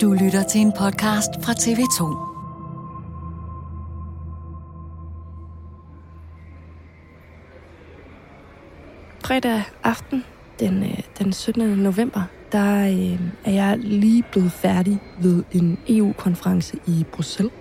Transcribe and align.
Du 0.00 0.12
lytter 0.12 0.42
til 0.42 0.60
en 0.60 0.72
podcast 0.72 1.30
fra 1.42 1.52
TV2. 1.52 2.02
Fredag 9.24 9.62
aften, 9.84 10.24
den, 10.60 10.82
øh, 10.82 10.98
den 11.18 11.32
17. 11.32 11.78
november, 11.78 12.22
der 12.52 12.88
øh, 12.88 13.20
er 13.44 13.52
jeg 13.52 13.78
lige 13.78 14.24
blevet 14.32 14.52
færdig 14.52 14.98
ved 15.22 15.44
en 15.52 15.78
EU-konference 15.88 16.76
i 16.86 17.04
Bruxelles. 17.12 17.52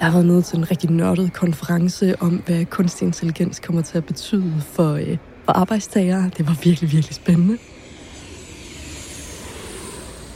Jeg 0.00 0.06
har 0.06 0.12
været 0.12 0.26
nede 0.26 0.42
til 0.42 0.58
en 0.58 0.70
rigtig 0.70 0.90
nørdet 0.90 1.32
konference 1.32 2.22
om, 2.22 2.42
hvad 2.46 2.64
kunstig 2.64 3.06
intelligens 3.06 3.60
kommer 3.60 3.82
til 3.82 3.98
at 3.98 4.06
betyde 4.06 4.60
for, 4.60 4.92
øh, 4.94 5.16
for 5.44 5.52
arbejdstagere. 5.52 6.30
Det 6.36 6.46
var 6.46 6.56
virkelig, 6.64 6.92
virkelig 6.92 7.14
spændende. 7.14 7.58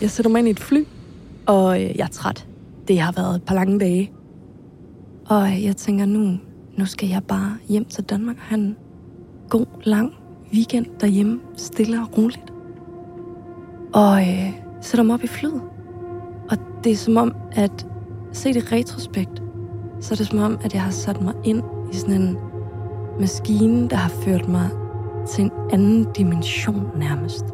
Jeg 0.02 0.10
sætter 0.10 0.30
mig 0.30 0.38
ind 0.38 0.48
i 0.48 0.50
et 0.50 0.60
fly, 0.60 0.84
og 1.46 1.82
øh, 1.82 1.96
jeg 1.96 2.04
er 2.04 2.08
træt. 2.12 2.46
Det 2.88 3.00
har 3.00 3.12
været 3.12 3.36
et 3.36 3.42
par 3.42 3.54
lange 3.54 3.80
dage. 3.80 4.12
Og 5.26 5.48
øh, 5.48 5.64
jeg 5.64 5.76
tænker 5.76 6.06
nu, 6.06 6.38
nu 6.78 6.86
skal 6.86 7.08
jeg 7.08 7.22
bare 7.28 7.56
hjem 7.68 7.84
til 7.84 8.04
Danmark 8.04 8.36
og 8.36 8.42
have 8.42 8.60
en 8.60 8.76
god, 9.48 9.66
lang 9.84 10.12
weekend 10.54 10.86
derhjemme, 11.00 11.40
stille 11.56 12.00
og 12.00 12.18
roligt. 12.18 12.52
Og 13.94 14.20
øh, 14.20 14.52
sætter 14.80 15.04
mig 15.04 15.14
op 15.14 15.24
i 15.24 15.26
flyet. 15.26 15.62
Og 16.50 16.56
det 16.84 16.92
er 16.92 16.96
som 16.96 17.16
om, 17.16 17.34
at 17.52 17.86
se 18.32 18.54
det 18.54 18.72
retrospekt, 18.72 19.42
så 20.00 20.14
er 20.14 20.16
det 20.16 20.26
som 20.26 20.38
om, 20.38 20.58
at 20.64 20.74
jeg 20.74 20.82
har 20.82 20.90
sat 20.90 21.22
mig 21.22 21.34
ind 21.44 21.62
i 21.92 21.96
sådan 21.96 22.22
en 22.22 22.36
maskine, 23.20 23.88
der 23.88 23.96
har 23.96 24.10
ført 24.10 24.48
mig 24.48 24.68
til 25.28 25.44
en 25.44 25.50
anden 25.72 26.06
dimension 26.16 26.86
nærmest. 26.96 27.44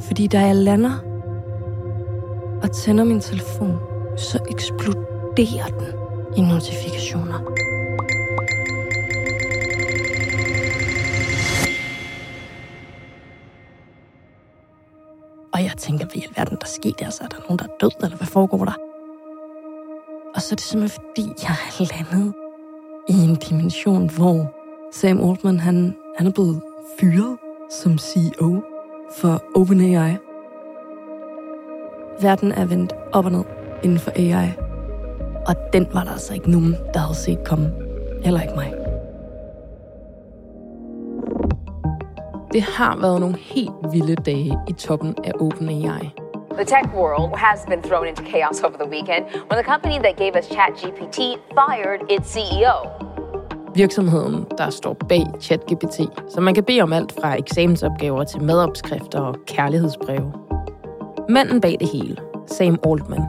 Fordi 0.00 0.26
da 0.26 0.40
jeg 0.40 0.56
lander 0.56 1.11
og 2.62 2.72
tænder 2.72 3.04
min 3.04 3.20
telefon, 3.20 3.78
så 4.16 4.38
eksploderer 4.48 5.66
den 5.66 5.88
i 6.36 6.40
notifikationer. 6.40 7.38
Og 15.54 15.62
jeg 15.62 15.72
tænker, 15.78 16.04
hvad 16.06 16.16
i 16.16 16.24
alverden 16.28 16.56
der 16.60 16.66
skete? 16.66 16.94
der? 16.98 17.10
Så 17.10 17.24
er 17.24 17.28
der 17.28 17.36
nogen, 17.40 17.58
der 17.58 17.64
er 17.64 17.76
død, 17.80 17.90
eller 18.04 18.16
hvad 18.16 18.26
foregår 18.26 18.64
der? 18.64 18.76
Og 20.34 20.42
så 20.42 20.54
er 20.54 20.56
det 20.56 20.64
simpelthen, 20.64 21.02
fordi 21.02 21.22
jeg 21.42 21.56
er 21.80 21.96
landet 21.96 22.34
i 23.08 23.12
en 23.12 23.36
dimension, 23.36 24.10
hvor 24.10 24.52
Sam 24.92 25.30
Altman, 25.30 25.60
han, 25.60 25.96
han 26.18 26.26
er 26.26 26.30
blevet 26.30 26.62
fyret 27.00 27.38
som 27.70 27.98
CEO 27.98 28.62
for 29.16 29.42
OpenAI. 29.54 30.16
Verden 32.22 32.52
er 32.52 32.64
vendt 32.64 32.92
op 33.12 33.24
og 33.24 33.32
ned 33.32 33.44
inden 33.82 33.98
for 33.98 34.10
AI. 34.16 34.48
Og 35.46 35.54
den 35.72 35.86
var 35.92 36.04
der 36.04 36.10
altså 36.10 36.34
ikke 36.34 36.50
nogen, 36.50 36.76
der 36.94 37.00
havde 37.00 37.14
set 37.14 37.44
komme. 37.44 37.72
Heller 38.24 38.40
ikke 38.40 38.54
mig. 38.54 38.74
Det 42.52 42.62
har 42.62 42.96
været 43.00 43.20
nogle 43.20 43.36
helt 43.36 43.92
vilde 43.92 44.14
dage 44.14 44.58
i 44.68 44.72
toppen 44.72 45.14
af 45.24 45.32
OpenAI. 45.40 46.10
The 46.54 46.64
tech 46.64 46.94
world 46.94 47.36
has 47.36 47.60
been 47.68 47.82
thrown 47.82 48.06
into 48.06 48.24
chaos 48.24 48.60
over 48.62 48.76
the 48.82 48.90
weekend 48.90 49.24
when 49.48 49.56
the 49.62 49.68
company 49.72 49.98
that 50.04 50.16
gave 50.16 50.32
us 50.38 50.44
ChatGPT 50.44 51.18
fired 51.58 52.00
its 52.10 52.28
CEO. 52.32 52.76
Virksomheden, 53.74 54.46
der 54.58 54.70
står 54.70 54.96
bag 55.08 55.26
ChatGPT, 55.40 56.00
så 56.28 56.40
man 56.40 56.54
kan 56.54 56.64
bede 56.64 56.80
om 56.80 56.92
alt 56.92 57.12
fra 57.20 57.38
eksamensopgaver 57.38 58.24
til 58.24 58.42
madopskrifter 58.42 59.20
og 59.20 59.36
kærlighedsbreve. 59.46 60.51
Manden 61.28 61.60
bag 61.60 61.76
det 61.80 61.88
hele, 61.88 62.16
Sam 62.46 62.78
Altman, 62.86 63.22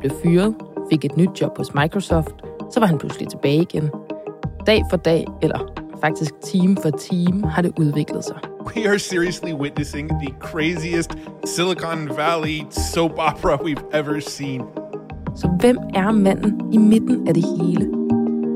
blev 0.00 0.12
fyret, 0.22 0.54
fik 0.90 1.04
et 1.04 1.16
nyt 1.16 1.40
job 1.40 1.56
hos 1.56 1.74
Microsoft, 1.74 2.34
så 2.70 2.80
var 2.80 2.86
han 2.86 2.98
pludselig 2.98 3.28
tilbage 3.28 3.62
igen. 3.62 3.90
Dag 4.66 4.82
for 4.90 4.96
dag, 4.96 5.26
eller 5.42 5.58
faktisk 6.00 6.34
time 6.42 6.76
for 6.82 6.90
time, 6.90 7.46
har 7.46 7.62
det 7.62 7.72
udviklet 7.78 8.24
sig. 8.24 8.36
We 8.76 8.88
are 8.88 8.98
seriously 8.98 9.52
witnessing 9.52 10.08
the 10.08 10.34
craziest 10.40 11.10
Silicon 11.44 12.08
Valley 12.16 12.66
soap 12.70 13.12
opera 13.18 13.56
we've 13.56 13.98
ever 13.98 14.20
seen. 14.20 14.62
Så 15.36 15.48
hvem 15.60 15.78
er 15.94 16.10
manden 16.10 16.72
i 16.72 16.76
midten 16.76 17.28
af 17.28 17.34
det 17.34 17.44
hele? 17.44 17.90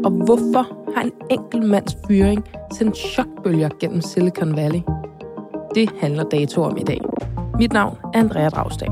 Og 0.04 0.10
hvorfor 0.10 0.94
har 0.94 1.02
en 1.02 1.12
enkelt 1.30 1.64
mands 1.64 1.96
fyring 2.06 2.44
sendt 2.72 2.96
chokbølger 2.96 3.68
gennem 3.80 4.00
Silicon 4.00 4.56
Valley? 4.56 4.80
Det 5.74 5.90
handler 6.00 6.24
dato 6.24 6.62
om 6.62 6.76
i 6.76 6.82
dag. 6.82 7.00
Mit 7.58 7.72
navn 7.72 7.98
er 8.14 8.18
Andrea 8.18 8.48
Dragsdal. 8.48 8.88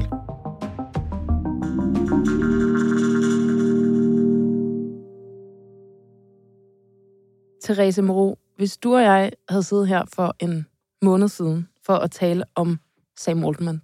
Therese 7.65 8.03
Moreau, 8.03 8.37
hvis 8.57 8.79
du 8.79 8.95
og 8.95 9.03
jeg 9.03 9.33
havde 9.49 9.63
siddet 9.63 9.89
her 9.89 10.03
for 10.15 10.37
en 10.41 10.67
måned 11.03 11.29
siden 11.29 11.69
for 11.87 11.95
at 11.95 12.11
tale 12.11 12.45
om 12.55 12.79
Sam 13.19 13.45
Altman, 13.45 13.83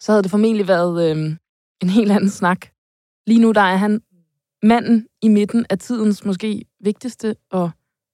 så 0.00 0.12
havde 0.12 0.22
det 0.22 0.30
formentlig 0.30 0.68
været 0.68 1.10
øh, 1.10 1.36
en 1.82 1.88
helt 1.88 2.12
anden 2.12 2.30
snak. 2.30 2.66
Lige 3.26 3.40
nu 3.40 3.52
der 3.52 3.60
er 3.60 3.76
han 3.76 4.00
manden 4.62 5.06
i 5.22 5.28
midten 5.28 5.66
af 5.70 5.78
tidens 5.78 6.24
måske 6.24 6.64
vigtigste 6.80 7.36
og 7.50 7.70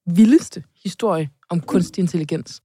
vildeste 0.06 0.64
historie 0.82 1.30
om 1.50 1.60
kunstig 1.60 2.02
intelligens. 2.02 2.62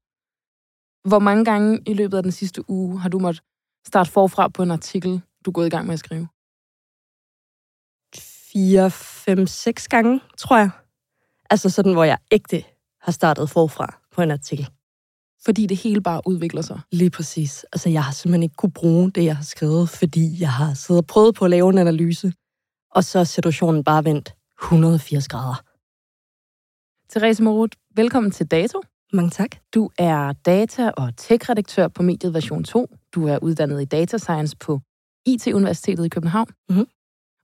Hvor 1.06 1.19
mange 1.19 1.46
gange 1.46 1.81
i 1.86 1.94
løbet 1.94 2.18
af 2.18 2.24
den 2.24 2.31
sidste 2.31 2.69
uge 2.69 3.00
har 3.00 3.10
du 3.10 3.19
måttet 3.19 3.44
starte 3.88 4.12
forfra 4.12 4.48
på 4.48 4.63
en 4.63 4.72
artikel, 4.72 5.22
du 5.46 5.50
er 5.50 5.54
gået 5.54 5.68
i 5.68 5.69
gang 5.69 5.86
med 5.86 5.94
at 5.94 6.00
skrive? 6.00 6.28
4, 8.16 8.92
5, 8.92 9.48
6 9.48 9.88
gange, 9.88 10.22
tror 10.38 10.57
jeg. 10.57 10.69
Altså 11.50 11.69
sådan, 11.69 11.94
hvor 11.94 12.04
jeg 12.04 12.18
ægte 12.31 12.63
har 13.02 13.12
startet 13.12 13.50
forfra 13.50 14.02
på 14.12 14.22
en 14.22 14.31
artikel. 14.31 14.69
Fordi 15.46 15.66
det 15.66 15.78
hele 15.78 16.02
bare 16.02 16.22
udvikler 16.25 16.62
sig. 16.62 16.81
Lige 16.92 17.10
præcis. 17.10 17.66
Altså, 17.74 17.90
jeg 17.90 18.04
har 18.04 18.12
simpelthen 18.12 18.44
ikke 18.44 18.56
kunne 18.56 18.72
bruge 18.72 19.12
det, 19.12 19.25
jeg 19.25 19.36
har 19.36 19.44
skrevet, 19.44 19.90
fordi 19.90 20.42
jeg 20.42 20.54
har 20.54 20.74
siddet 20.74 21.02
og 21.04 21.07
prøvet 21.07 21.36
på 21.36 21.46
at 21.46 21.52
lave 21.52 21.69
en 21.69 21.78
analyse, 21.78 22.34
og 22.92 23.04
så 23.04 23.19
er 23.19 23.24
situationen 23.24 23.84
bare 23.84 24.06
vendt 24.06 24.36
180 24.63 25.28
grader. 25.28 25.63
Therese 27.10 27.44
Morut, 27.44 27.75
velkommen 27.96 28.31
til 28.31 28.48
Dato. 28.48 28.81
Mange 29.15 29.29
tak. 29.29 29.50
Du 29.73 29.89
er 29.97 30.33
data- 30.33 30.91
og 30.97 31.17
tech-redaktør 31.17 31.88
på 31.88 32.03
mediet 32.03 32.33
Version 32.33 32.63
2. 32.63 32.88
Du 33.15 33.27
er 33.27 33.38
uddannet 33.41 33.81
i 33.81 33.85
data 33.85 34.17
science 34.17 34.57
på 34.57 34.79
IT-universitetet 35.25 36.06
i 36.06 36.09
København. 36.09 36.47
Mhm. 36.69 36.85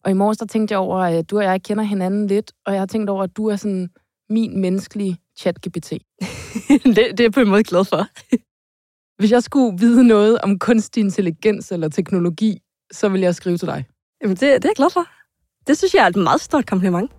Og 0.03 0.12
i 0.12 0.13
morges 0.13 0.38
der 0.38 0.45
tænkte 0.45 0.71
jeg 0.73 0.79
over, 0.79 0.97
at 0.97 1.29
du 1.29 1.38
og 1.38 1.44
jeg 1.44 1.63
kender 1.63 1.83
hinanden 1.83 2.27
lidt, 2.27 2.51
og 2.65 2.73
jeg 2.73 2.81
har 2.81 2.85
tænkt 2.85 3.09
over, 3.09 3.23
at 3.23 3.38
du 3.38 3.47
er 3.47 3.56
sådan 3.56 3.89
min 4.29 4.62
menneskelige 4.62 5.18
chat-GPT. 5.39 5.89
det, 6.85 6.95
det 6.95 7.19
er 7.19 7.23
jeg 7.23 7.31
på 7.31 7.39
en 7.39 7.50
måde 7.50 7.63
glad 7.63 7.85
for. 7.85 8.07
Hvis 9.19 9.31
jeg 9.31 9.44
skulle 9.44 9.79
vide 9.79 10.07
noget 10.07 10.38
om 10.41 10.59
kunstig 10.59 11.01
intelligens 11.01 11.71
eller 11.71 11.89
teknologi, 11.89 12.59
så 12.91 13.09
ville 13.09 13.24
jeg 13.24 13.35
skrive 13.35 13.57
til 13.57 13.67
dig. 13.67 13.85
Jamen, 14.21 14.35
det, 14.35 14.41
det 14.41 14.65
er 14.65 14.69
jeg 14.69 14.75
glad 14.75 14.89
for. 14.89 15.06
Det 15.67 15.77
synes 15.77 15.94
jeg 15.94 16.03
er 16.03 16.07
et 16.07 16.15
meget 16.15 16.41
stort 16.41 16.65
kompliment. 16.65 17.12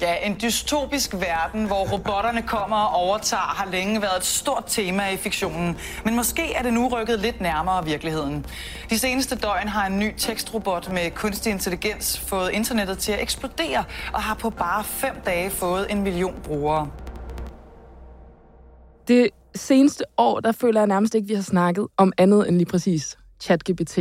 Ja, 0.00 0.14
en 0.26 0.36
dystopisk 0.42 1.14
verden, 1.14 1.66
hvor 1.66 1.92
robotterne 1.92 2.42
kommer 2.42 2.76
og 2.76 2.94
overtager, 2.94 3.40
har 3.40 3.70
længe 3.70 4.02
været 4.02 4.16
et 4.16 4.24
stort 4.24 4.64
tema 4.66 5.08
i 5.08 5.16
fiktionen. 5.16 5.76
Men 6.04 6.16
måske 6.16 6.52
er 6.52 6.62
det 6.62 6.72
nu 6.72 6.88
rykket 6.88 7.20
lidt 7.20 7.40
nærmere 7.40 7.84
virkeligheden. 7.84 8.46
De 8.90 8.98
seneste 8.98 9.36
døgn 9.36 9.68
har 9.68 9.86
en 9.86 9.98
ny 9.98 10.14
tekstrobot 10.16 10.92
med 10.92 11.10
kunstig 11.10 11.52
intelligens 11.52 12.20
fået 12.20 12.50
internettet 12.50 12.98
til 12.98 13.12
at 13.12 13.22
eksplodere, 13.22 13.84
og 14.12 14.22
har 14.22 14.34
på 14.34 14.50
bare 14.50 14.84
fem 14.84 15.14
dage 15.26 15.50
fået 15.50 15.86
en 15.90 16.02
million 16.02 16.34
brugere. 16.44 16.90
Det 19.08 19.30
seneste 19.54 20.04
år, 20.16 20.40
der 20.40 20.52
føler 20.52 20.80
jeg 20.80 20.86
nærmest 20.86 21.14
ikke, 21.14 21.28
vi 21.28 21.34
har 21.34 21.42
snakket 21.42 21.86
om 21.96 22.12
andet 22.18 22.48
end 22.48 22.56
lige 22.56 22.70
præcis 22.70 23.18
ChatGPT. 23.40 23.98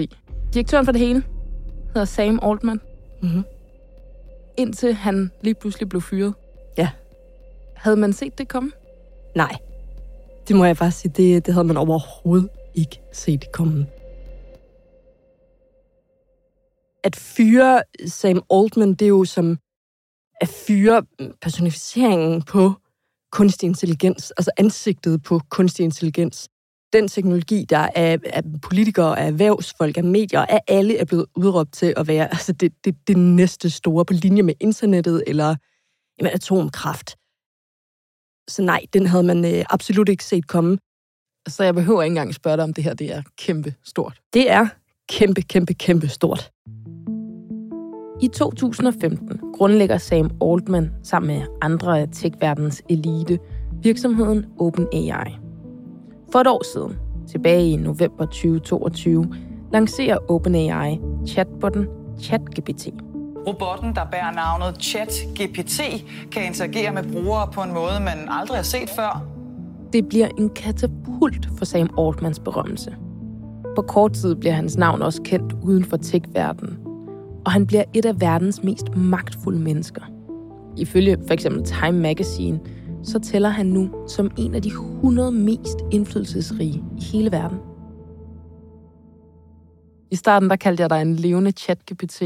Direktøren 0.54 0.86
for 0.86 0.92
det 0.92 1.02
hele 1.02 1.24
hedder 1.94 2.06
Sam 2.06 2.40
Altman. 2.44 2.82
Mhm. 3.22 3.44
Indtil 4.58 4.94
han 4.94 5.32
lige 5.42 5.56
pludselig 5.56 5.90
blev 5.90 6.02
fyret. 6.02 6.34
Ja. 6.78 6.90
Havde 7.76 7.98
man 7.98 8.14
set 8.14 8.38
det 8.38 8.48
komme? 8.48 8.72
Nej. 9.36 9.56
Det 10.48 10.56
må 10.56 10.66
jeg 10.66 10.78
bare 10.78 10.92
sige, 10.92 11.14
det, 11.18 11.46
det 11.46 11.54
havde 11.54 11.68
man 11.68 11.78
overhovedet 11.78 12.50
ikke 12.76 13.02
set 13.14 13.52
komme. 13.52 13.88
At 17.04 17.16
fyre 17.16 17.82
Sam 18.08 18.44
Altman, 18.52 18.94
det 18.94 19.02
er 19.02 19.10
jo 19.10 19.26
som 19.26 19.58
at 20.42 20.48
fyre 20.48 21.04
personificeringen 21.42 22.42
på 22.42 22.74
kunstig 23.32 23.68
intelligens, 23.68 24.32
altså 24.32 24.52
ansigtet 24.58 25.24
på 25.24 25.42
kunstig 25.50 25.84
intelligens. 25.84 26.50
Den 26.94 27.08
teknologi, 27.08 27.66
der 27.70 27.90
er, 27.96 28.18
er 28.26 28.42
politikere, 28.62 29.20
er 29.20 29.28
erhvervsfolk, 29.28 29.98
er 29.98 30.02
medier, 30.02 30.40
er 30.40 30.60
alle 30.68 30.98
er 30.98 31.06
blevet 31.06 31.26
udråbt 31.36 31.74
til 31.74 31.94
at 31.98 32.08
være 32.08 32.28
altså 32.28 32.52
det, 32.52 32.74
det, 32.86 32.96
det 33.08 33.18
næste 33.18 33.70
store 33.70 34.06
på 34.06 34.14
linje 34.14 34.42
med 34.42 34.54
internettet 34.60 35.24
eller 35.28 35.56
jamen, 36.20 36.34
atomkraft. 36.34 37.18
Så 38.50 38.62
nej, 38.62 38.82
den 38.94 39.06
havde 39.06 39.24
man 39.24 39.46
øh, 39.46 39.66
absolut 39.70 40.10
ikke 40.10 40.24
set 40.24 40.48
komme. 40.48 40.78
Så 41.48 41.64
jeg 41.64 41.76
behøver 41.76 42.04
ikke 42.04 42.12
engang 42.12 42.36
spørge 42.36 42.58
dig, 42.58 42.64
om 42.64 42.74
det 42.74 42.84
her 42.84 42.94
det 42.94 43.14
er 43.14 43.22
kæmpe 43.38 43.74
stort. 43.84 44.22
Det 44.34 44.52
er 44.52 44.68
kæmpe, 45.10 45.42
kæmpe, 45.42 45.74
kæmpe 45.74 46.08
stort. 46.08 46.52
I 48.22 48.28
2015 48.28 49.40
grundlægger 49.54 49.98
Sam 49.98 50.30
Altman 50.42 50.92
sammen 51.04 51.38
med 51.38 51.48
andre 51.62 52.00
af 52.00 52.08
tech-verdens 52.12 52.82
elite 52.90 53.40
virksomheden 53.84 54.46
OpenAI. 54.60 55.47
For 56.38 56.42
et 56.42 56.48
år 56.48 56.64
siden, 56.74 57.00
tilbage 57.32 57.70
i 57.70 57.76
november 57.76 58.26
2022, 58.26 59.34
lancerer 59.72 60.18
OpenAI 60.32 61.00
chatbotten 61.28 61.88
ChatGPT. 62.22 62.88
Robotten, 63.48 63.96
der 63.96 64.06
bærer 64.12 64.32
navnet 64.32 64.84
ChatGPT, 64.84 65.82
kan 66.32 66.46
interagere 66.46 66.94
med 66.94 67.04
brugere 67.14 67.48
på 67.54 67.62
en 67.62 67.74
måde, 67.74 68.00
man 68.00 68.30
aldrig 68.30 68.58
har 68.58 68.64
set 68.64 68.90
før. 68.96 69.26
Det 69.94 70.08
bliver 70.10 70.28
en 70.38 70.50
katapult 70.50 71.50
for 71.58 71.66
Sam 71.66 71.90
Altmans 72.00 72.40
berømmelse. 72.40 72.96
På 73.76 73.82
kort 73.82 74.14
tid 74.14 74.36
bliver 74.36 74.54
hans 74.54 74.78
navn 74.78 75.02
også 75.02 75.22
kendt 75.22 75.56
uden 75.64 75.84
for 75.84 75.98
tech-verdenen, 75.98 76.78
og 77.46 77.52
han 77.52 77.68
bliver 77.68 77.84
et 77.94 78.06
af 78.06 78.22
verdens 78.22 78.64
mest 78.64 78.96
magtfulde 78.96 79.60
mennesker. 79.60 80.02
Ifølge 80.78 81.18
f.eks. 81.28 81.48
Time 81.66 82.00
Magazine, 82.00 82.60
så 83.04 83.20
tæller 83.20 83.50
han 83.50 83.66
nu 83.66 84.08
som 84.08 84.32
en 84.38 84.56
af 84.56 84.62
de 84.62 84.70
100 84.70 85.32
mest 85.32 85.78
indflydelsesrige 85.92 86.84
i 86.98 87.04
hele 87.04 87.32
verden. 87.32 87.58
I 90.12 90.16
starten 90.16 90.50
der 90.50 90.56
kaldte 90.56 90.82
jeg 90.82 90.90
dig 90.90 91.02
en 91.02 91.16
levende 91.16 91.54
chat-GPT. 91.60 92.24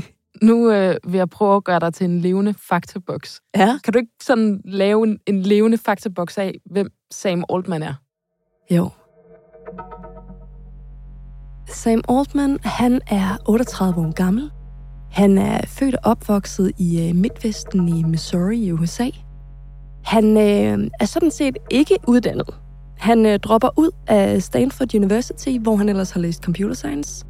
nu 0.48 0.70
øh, 0.70 0.96
vil 1.04 1.18
jeg 1.18 1.30
prøve 1.30 1.56
at 1.56 1.64
gøre 1.64 1.80
dig 1.80 1.94
til 1.94 2.04
en 2.04 2.20
levende 2.20 2.54
faktaboks. 2.68 3.40
Ja. 3.56 3.78
Kan 3.84 3.92
du 3.92 3.98
ikke 3.98 4.12
sådan 4.22 4.60
lave 4.64 5.06
en, 5.06 5.18
en 5.26 5.42
levende 5.42 5.78
faktaboks 5.78 6.38
af, 6.38 6.54
hvem 6.70 6.90
Sam 7.10 7.44
Altman 7.52 7.82
er? 7.82 7.94
Jo. 8.70 8.90
Sam 11.68 12.02
Altman, 12.08 12.58
han 12.62 13.00
er 13.10 13.36
38 13.48 14.00
år 14.00 14.12
gammel. 14.12 14.50
Han 15.10 15.38
er 15.38 15.60
født 15.66 15.94
og 15.94 16.00
opvokset 16.04 16.72
i 16.78 17.08
øh, 17.08 17.16
Midtvesten 17.16 17.88
i 17.88 18.02
Missouri 18.02 18.58
i 18.58 18.72
USA. 18.72 19.10
Han 20.04 20.36
øh, 20.36 20.90
er 21.00 21.04
sådan 21.04 21.30
set 21.30 21.56
ikke 21.70 21.96
uddannet. 22.08 22.50
Han 22.98 23.26
øh, 23.26 23.38
dropper 23.38 23.68
ud 23.76 23.90
af 24.06 24.42
Stanford 24.42 24.94
University, 24.94 25.58
hvor 25.60 25.76
han 25.76 25.88
ellers 25.88 26.10
har 26.10 26.20
læst 26.20 26.42
computer 26.42 26.74
science. 26.74 27.24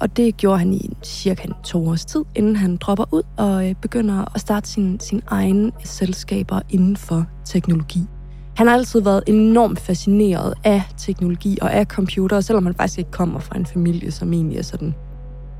Og 0.00 0.16
det 0.16 0.36
gjorde 0.36 0.58
han 0.58 0.72
i 0.72 0.90
cirka 1.02 1.48
to 1.64 1.88
års 1.88 2.04
tid, 2.04 2.24
inden 2.34 2.56
han 2.56 2.76
dropper 2.76 3.04
ud 3.12 3.22
og 3.36 3.68
øh, 3.68 3.74
begynder 3.82 4.34
at 4.34 4.40
starte 4.40 4.68
sin, 4.68 5.00
sin 5.00 5.22
egen 5.26 5.72
selskaber 5.84 6.60
inden 6.70 6.96
for 6.96 7.26
teknologi. 7.44 8.00
Han 8.56 8.66
har 8.66 8.74
altid 8.74 9.00
været 9.00 9.22
enormt 9.26 9.80
fascineret 9.80 10.54
af 10.64 10.82
teknologi 10.96 11.58
og 11.62 11.74
af 11.74 11.86
computer, 11.86 12.40
selvom 12.40 12.66
han 12.66 12.74
faktisk 12.74 12.98
ikke 12.98 13.10
kommer 13.10 13.40
fra 13.40 13.56
en 13.56 13.66
familie, 13.66 14.10
som 14.10 14.32
egentlig 14.32 14.58
er 14.58 14.62
sådan 14.62 14.94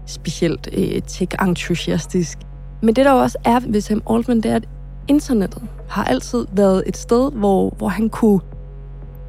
specielt 0.06 0.68
øh, 0.72 1.02
tech-entusiastisk. 1.06 2.38
Men 2.82 2.96
det 2.96 3.04
der 3.04 3.12
jo 3.12 3.18
også 3.18 3.38
er 3.44 3.60
ved 3.68 3.80
Sam 3.80 4.02
Altman, 4.10 4.36
det 4.36 4.50
er, 4.50 4.56
at 4.56 4.68
internettet 5.08 5.62
har 5.88 6.04
altid 6.04 6.46
været 6.52 6.82
et 6.86 6.96
sted, 6.96 7.32
hvor, 7.32 7.74
hvor 7.78 7.88
han 7.88 8.08
kunne 8.08 8.40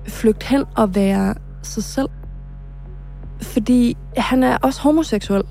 flygte 0.08 0.48
hen 0.48 0.64
og 0.76 0.96
være 0.96 1.36
sig 1.62 1.84
selv. 1.84 2.10
Fordi 3.42 3.98
han 4.18 4.44
er 4.44 4.58
også 4.58 4.82
homoseksuel. 4.82 5.44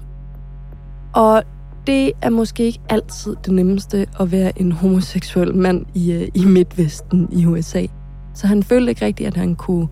Og 1.12 1.43
det 1.87 2.12
er 2.23 2.31
måske 2.31 2.64
ikke 2.64 2.81
altid 2.88 3.37
det 3.44 3.52
nemmeste 3.52 4.06
at 4.20 4.32
være 4.32 4.61
en 4.61 4.73
homoseksuel 4.73 5.55
mand 5.55 5.87
i, 5.94 6.12
øh, 6.12 6.29
i 6.34 6.44
Midtvesten 6.44 7.29
i 7.32 7.46
USA. 7.46 7.87
Så 8.34 8.46
han 8.46 8.62
følte 8.62 8.90
ikke 8.90 9.06
rigtigt, 9.06 9.26
at 9.26 9.37
han 9.37 9.55
kunne 9.55 9.88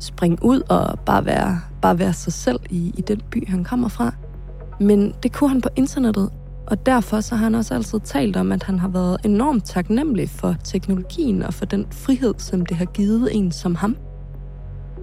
springe 0.00 0.38
ud 0.42 0.62
og 0.68 0.98
bare 1.06 1.24
være, 1.24 1.60
bare 1.82 1.98
være 1.98 2.12
sig 2.12 2.32
selv 2.32 2.60
i, 2.70 2.94
i 2.98 3.00
den 3.00 3.20
by, 3.30 3.48
han 3.48 3.64
kommer 3.64 3.88
fra. 3.88 4.14
Men 4.80 5.14
det 5.22 5.32
kunne 5.32 5.50
han 5.50 5.60
på 5.60 5.68
internettet, 5.76 6.30
og 6.70 6.86
derfor 6.86 7.20
så 7.20 7.34
har 7.34 7.44
han 7.44 7.54
også 7.54 7.74
altid 7.74 8.00
talt 8.04 8.36
om, 8.36 8.52
at 8.52 8.62
han 8.62 8.78
har 8.78 8.88
været 8.88 9.16
enormt 9.24 9.64
taknemmelig 9.64 10.30
for 10.30 10.56
teknologien 10.64 11.42
og 11.42 11.54
for 11.54 11.64
den 11.64 11.86
frihed, 11.90 12.34
som 12.38 12.66
det 12.66 12.76
har 12.76 12.84
givet 12.84 13.36
en 13.36 13.52
som 13.52 13.74
ham. 13.74 13.96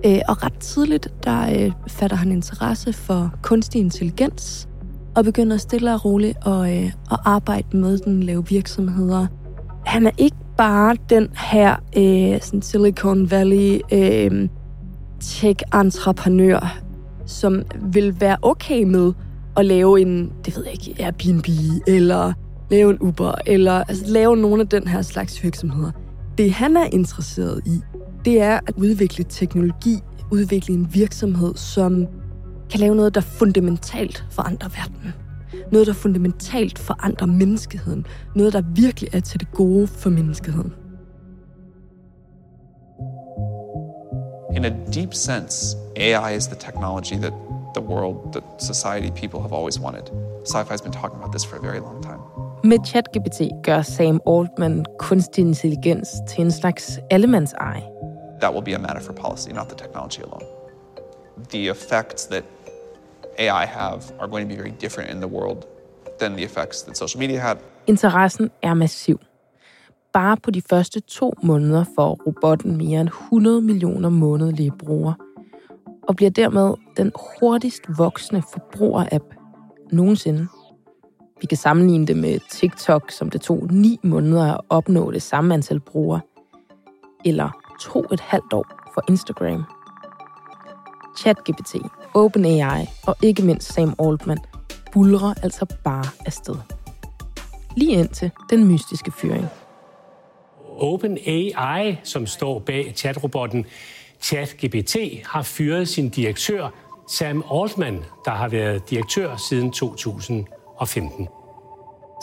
Øh, 0.06 0.20
og 0.28 0.44
ret 0.44 0.58
tidligt, 0.60 1.14
der 1.24 1.66
øh, 1.66 1.72
fatter 1.88 2.18
han 2.18 2.32
interesse 2.32 2.94
for 2.94 3.34
kunstig 3.42 3.82
intelligens, 3.82 4.68
og 5.16 5.24
begynder 5.24 5.58
stille 5.58 5.94
og 5.94 6.06
roligt 6.06 6.38
at, 6.48 6.84
øh, 6.84 6.86
at 7.12 7.20
arbejde 7.26 7.78
med 7.78 7.98
den, 7.98 8.24
lave 8.24 8.48
virksomheder. 8.48 9.28
Han 9.86 10.08
er 10.08 10.12
ikke 10.18 10.38
bare 10.58 10.98
den 11.10 11.30
her 11.36 11.76
øh, 11.98 12.42
sådan 12.42 12.62
Silicon 12.62 13.32
Valley 13.32 13.80
øh, 13.94 14.50
tech-entreprenør, 15.20 16.82
som 17.26 17.64
vil 17.82 18.22
være 18.22 18.38
okay 18.42 18.84
med 18.84 19.14
at 19.58 19.66
lave 19.66 20.02
en, 20.02 20.32
det 20.46 20.56
ved 20.56 20.64
jeg 20.64 20.74
ikke, 20.74 21.04
Airbnb, 21.04 21.46
eller 21.88 22.34
lave 22.72 22.92
en 22.92 22.98
Uber, 23.00 23.36
eller 23.46 23.74
altså, 23.74 24.06
lave 24.08 24.38
nogle 24.38 24.62
af 24.62 24.70
den 24.70 24.88
her 24.88 25.02
slags 25.02 25.44
virksomheder. 25.44 25.92
Det 26.38 26.52
han 26.52 26.78
er 26.78 26.86
interesseret 26.92 27.62
i, 27.66 27.82
det 28.26 28.42
er 28.42 28.60
at 28.68 28.74
udvikle 28.78 29.26
teknologi, 29.30 30.00
udvikle 30.32 30.74
en 30.74 30.88
virksomhed, 30.94 31.56
som 31.56 32.08
kan 32.70 32.80
lave 32.80 32.96
noget, 32.96 33.16
der 33.16 33.22
fundamentalt 33.22 34.26
forandrer 34.32 34.70
verden. 34.70 35.14
Noget, 35.72 35.88
der 35.88 35.94
fundamentalt 35.94 36.80
forandrer 36.80 37.28
menneskeheden. 37.28 38.06
Noget, 38.36 38.54
der 38.54 38.62
virkelig 38.76 39.10
er 39.14 39.20
til 39.20 39.40
det 39.40 39.52
gode 39.52 39.88
for 39.88 40.10
menneskeheden. 40.10 40.74
In 44.56 44.66
a 44.66 44.72
deep 44.94 45.14
sense, 45.14 45.78
AI 45.96 46.36
is 46.38 46.48
the 46.48 46.56
technology 46.60 47.14
that 47.14 47.34
the 47.80 47.86
world, 47.94 48.18
that 48.34 48.44
society, 48.72 49.10
people 49.22 49.40
have 49.46 49.54
always 49.58 49.78
wanted. 49.86 50.06
Sci-fi's 50.44 50.82
been 50.82 50.98
talking 51.02 51.18
about 51.20 51.32
this 51.36 51.46
for 51.50 51.56
a 51.62 51.62
very 51.70 51.80
long 51.80 52.02
time. 52.10 52.22
Med 52.64 52.80
ChatGPT 52.86 53.40
gør 53.64 53.82
Sam 53.82 54.22
Altman 54.28 54.86
kunstig 55.00 55.42
intelligens 55.42 56.08
til 56.28 56.42
en 56.42 56.52
slags 56.52 57.00
allemands 57.12 57.54
ej. 57.54 57.84
That 58.42 58.54
will 58.54 58.64
be 58.64 58.76
a 58.76 58.80
matter 58.80 59.02
for 59.02 59.14
policy, 59.14 59.50
not 59.50 59.68
the 59.70 59.78
technology 59.78 60.22
alone. 60.22 60.46
The 61.50 61.70
effects 61.70 62.26
that 62.26 62.44
AI 63.40 63.66
have 63.66 64.02
are 64.20 64.28
going 64.28 64.50
to 64.50 64.56
be 64.56 64.62
very 64.62 64.74
different 64.82 65.10
in 65.12 65.18
the 65.18 65.28
world 65.28 65.66
than 66.20 66.32
the 66.36 66.44
effects 66.44 66.82
that 66.84 66.98
social 66.98 67.20
media 67.20 67.40
had. 67.40 67.58
Interessen 67.88 68.50
er 68.64 68.74
massiv. 68.74 69.18
bare 70.16 70.38
på 70.38 70.52
de 70.52 70.62
første 70.62 71.00
to 71.00 71.34
måneder 71.44 71.86
får 71.96 72.20
robotten 72.28 72.78
mere 72.78 73.02
end 73.02 73.10
100 73.10 73.62
millioner 73.62 74.10
månedlige 74.10 74.72
brugere, 74.72 75.16
og 76.08 76.16
bliver 76.16 76.32
dermed 76.32 76.74
den 76.98 77.12
hurtigst 77.40 77.84
voksende 77.98 78.42
forbruger-app 78.54 79.24
nogensinde. 79.92 80.48
Vi 81.42 81.48
kan 81.48 81.58
sammenligne 81.58 82.08
det 82.08 82.18
med 82.18 82.40
TikTok, 82.50 83.12
som 83.12 83.30
det 83.30 83.42
tog 83.42 83.68
9 83.72 84.00
måneder 84.04 84.54
at 84.54 84.62
opnå 84.70 85.12
det 85.12 85.22
samme 85.22 85.54
antal 85.54 85.80
brugere, 85.80 86.22
eller 87.26 87.50
to 87.82 88.06
et 88.12 88.20
halvt 88.20 88.54
år 88.54 88.66
for 88.94 89.04
Instagram. 89.10 89.64
ChatGPT, 91.18 91.76
OpenAI 92.14 92.86
og 93.08 93.16
ikke 93.22 93.44
mindst 93.44 93.74
Sam 93.74 93.94
Altman 94.00 94.38
bulrer 94.94 95.34
altså 95.44 95.66
bare 95.84 96.06
afsted. 96.26 96.56
Lige 97.78 97.92
indtil 97.92 98.32
den 98.50 98.68
mystiske 98.68 99.12
fyring. 99.12 99.48
OpenAI, 100.78 101.98
som 102.04 102.26
står 102.26 102.60
bag 102.60 102.94
chatrobotten 102.96 103.66
ChatGPT, 104.26 104.96
har 105.26 105.42
fyret 105.42 105.88
sin 105.88 106.10
direktør 106.10 106.70
Sam 107.08 107.44
Altman, 107.52 108.04
der 108.26 108.32
har 108.32 108.50
været 108.50 108.90
direktør 108.90 109.36
siden 109.36 109.72
2015. 109.72 111.28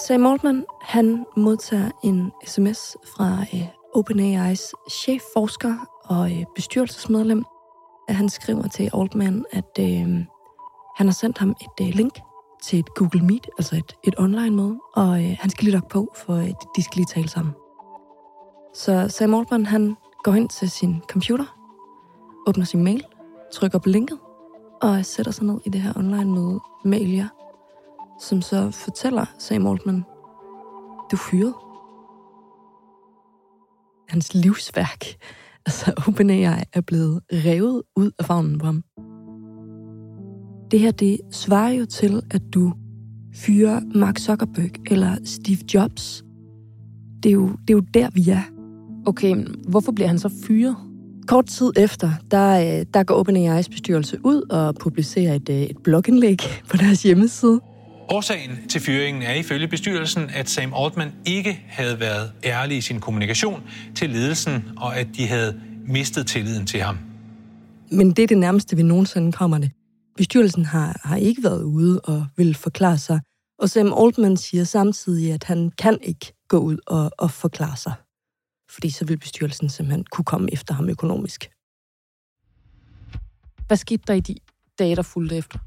Sam 0.06 0.26
Altman, 0.26 0.64
han 0.82 1.24
modtager 1.36 1.90
en 2.04 2.32
sms 2.46 2.96
fra 3.16 3.44
øh, 3.54 3.66
OpenAI's 3.96 4.72
chefforsker 4.90 5.74
og 6.04 6.30
øh, 6.32 6.44
bestyrelsesmedlem. 6.54 7.44
Han 8.08 8.28
skriver 8.28 8.68
til 8.68 8.90
Altman, 8.94 9.44
at 9.52 9.78
øh, 9.80 9.86
han 10.96 11.06
har 11.06 11.12
sendt 11.12 11.38
ham 11.38 11.50
et 11.50 11.86
øh, 11.86 11.94
link 11.94 12.20
til 12.62 12.78
et 12.78 12.94
Google 12.94 13.26
Meet, 13.26 13.46
altså 13.58 13.76
et, 13.76 13.96
et 14.04 14.14
online-møde, 14.18 14.78
og 14.94 15.24
øh, 15.24 15.36
han 15.40 15.50
skal 15.50 15.64
lige 15.64 15.72
logge 15.74 15.88
på, 15.88 16.12
for 16.16 16.34
øh, 16.34 16.50
de 16.76 16.82
skal 16.82 16.96
lige 16.96 17.06
tale 17.06 17.28
sammen. 17.28 17.54
Så 18.74 19.08
Sam 19.08 19.34
Altman, 19.34 19.66
han 19.66 19.96
går 20.24 20.32
hen 20.32 20.48
til 20.48 20.70
sin 20.70 21.02
computer, 21.08 21.61
åbner 22.46 22.64
sin 22.64 22.84
mail, 22.84 23.04
trykker 23.52 23.78
på 23.78 23.88
linket, 23.88 24.18
og 24.82 25.04
sætter 25.04 25.32
sig 25.32 25.44
ned 25.44 25.60
i 25.64 25.68
det 25.68 25.80
her 25.80 25.92
online-møde 25.96 26.60
med 26.84 27.00
Elia, 27.00 27.28
som 28.20 28.42
så 28.42 28.70
fortæller 28.70 29.24
Sam 29.38 29.66
Altman, 29.66 30.04
du 31.10 31.16
er 31.16 31.20
fyret. 31.30 31.54
Hans 34.08 34.34
livsværk, 34.34 35.04
altså 35.66 35.92
OpenAI, 36.08 36.64
er 36.72 36.80
blevet 36.86 37.20
revet 37.32 37.82
ud 37.96 38.10
af 38.18 38.24
favnen 38.24 38.58
på 38.58 38.66
ham. 38.66 38.84
Det 40.70 40.80
her, 40.80 40.90
det 40.90 41.20
svarer 41.30 41.70
jo 41.72 41.86
til, 41.86 42.22
at 42.30 42.42
du 42.54 42.72
fyrer 43.34 43.80
Mark 43.94 44.18
Zuckerberg 44.18 44.90
eller 44.90 45.16
Steve 45.24 45.58
Jobs. 45.74 46.24
Det 47.22 47.28
er 47.28 47.32
jo, 47.32 47.48
det 47.48 47.70
er 47.70 47.74
jo 47.74 47.84
der, 47.94 48.10
vi 48.10 48.28
er. 48.28 48.42
Okay, 49.06 49.34
men 49.34 49.54
hvorfor 49.68 49.92
bliver 49.92 50.08
han 50.08 50.18
så 50.18 50.30
fyret? 50.46 50.76
Kort 51.32 51.46
tid 51.46 51.72
efter, 51.76 52.10
der, 52.30 52.78
øh, 52.78 52.86
der 52.94 53.02
går 53.02 53.24
OpenAI's 53.24 53.70
bestyrelse 53.70 54.18
ud 54.24 54.42
og 54.50 54.74
publicerer 54.74 55.34
et, 55.34 55.48
øh, 55.48 55.62
et 55.62 55.76
blogindlæg 55.84 56.38
på 56.70 56.76
deres 56.76 57.02
hjemmeside. 57.02 57.60
Årsagen 58.08 58.50
til 58.68 58.80
fyringen 58.80 59.22
er 59.22 59.34
ifølge 59.34 59.68
bestyrelsen, 59.68 60.30
at 60.34 60.48
Sam 60.48 60.72
Altman 60.76 61.12
ikke 61.26 61.60
havde 61.68 62.00
været 62.00 62.32
ærlig 62.44 62.76
i 62.76 62.80
sin 62.80 63.00
kommunikation 63.00 63.62
til 63.94 64.10
ledelsen, 64.10 64.64
og 64.76 64.96
at 64.96 65.06
de 65.16 65.26
havde 65.26 65.60
mistet 65.86 66.26
tilliden 66.26 66.66
til 66.66 66.80
ham. 66.80 66.98
Men 67.90 68.10
det 68.10 68.22
er 68.22 68.26
det 68.26 68.38
nærmeste, 68.38 68.76
vi 68.76 68.82
nogensinde 68.82 69.32
kommer 69.32 69.58
det. 69.58 69.70
Bestyrelsen 70.16 70.64
har, 70.64 71.00
har 71.04 71.16
ikke 71.16 71.42
været 71.42 71.62
ude 71.62 72.00
og 72.00 72.26
vil 72.36 72.54
forklare 72.54 72.98
sig, 72.98 73.20
og 73.58 73.70
Sam 73.70 73.92
Altman 73.92 74.36
siger 74.36 74.64
samtidig, 74.64 75.32
at 75.32 75.44
han 75.44 75.70
kan 75.78 75.98
ikke 76.02 76.32
gå 76.48 76.58
ud 76.58 76.78
og, 76.86 77.10
og 77.18 77.30
forklare 77.30 77.76
sig 77.76 77.92
fordi 78.72 78.90
så 78.90 79.04
vil 79.04 79.18
bestyrelsen 79.18 79.68
simpelthen 79.68 80.04
kunne 80.04 80.24
komme 80.24 80.52
efter 80.52 80.74
ham 80.74 80.88
økonomisk. 80.88 81.50
Hvad 83.66 83.76
skete 83.76 84.02
der 84.06 84.14
i 84.14 84.20
de 84.20 84.34
dage, 84.78 84.96
der 84.96 85.02
fulgte 85.02 85.36
efter? 85.36 85.58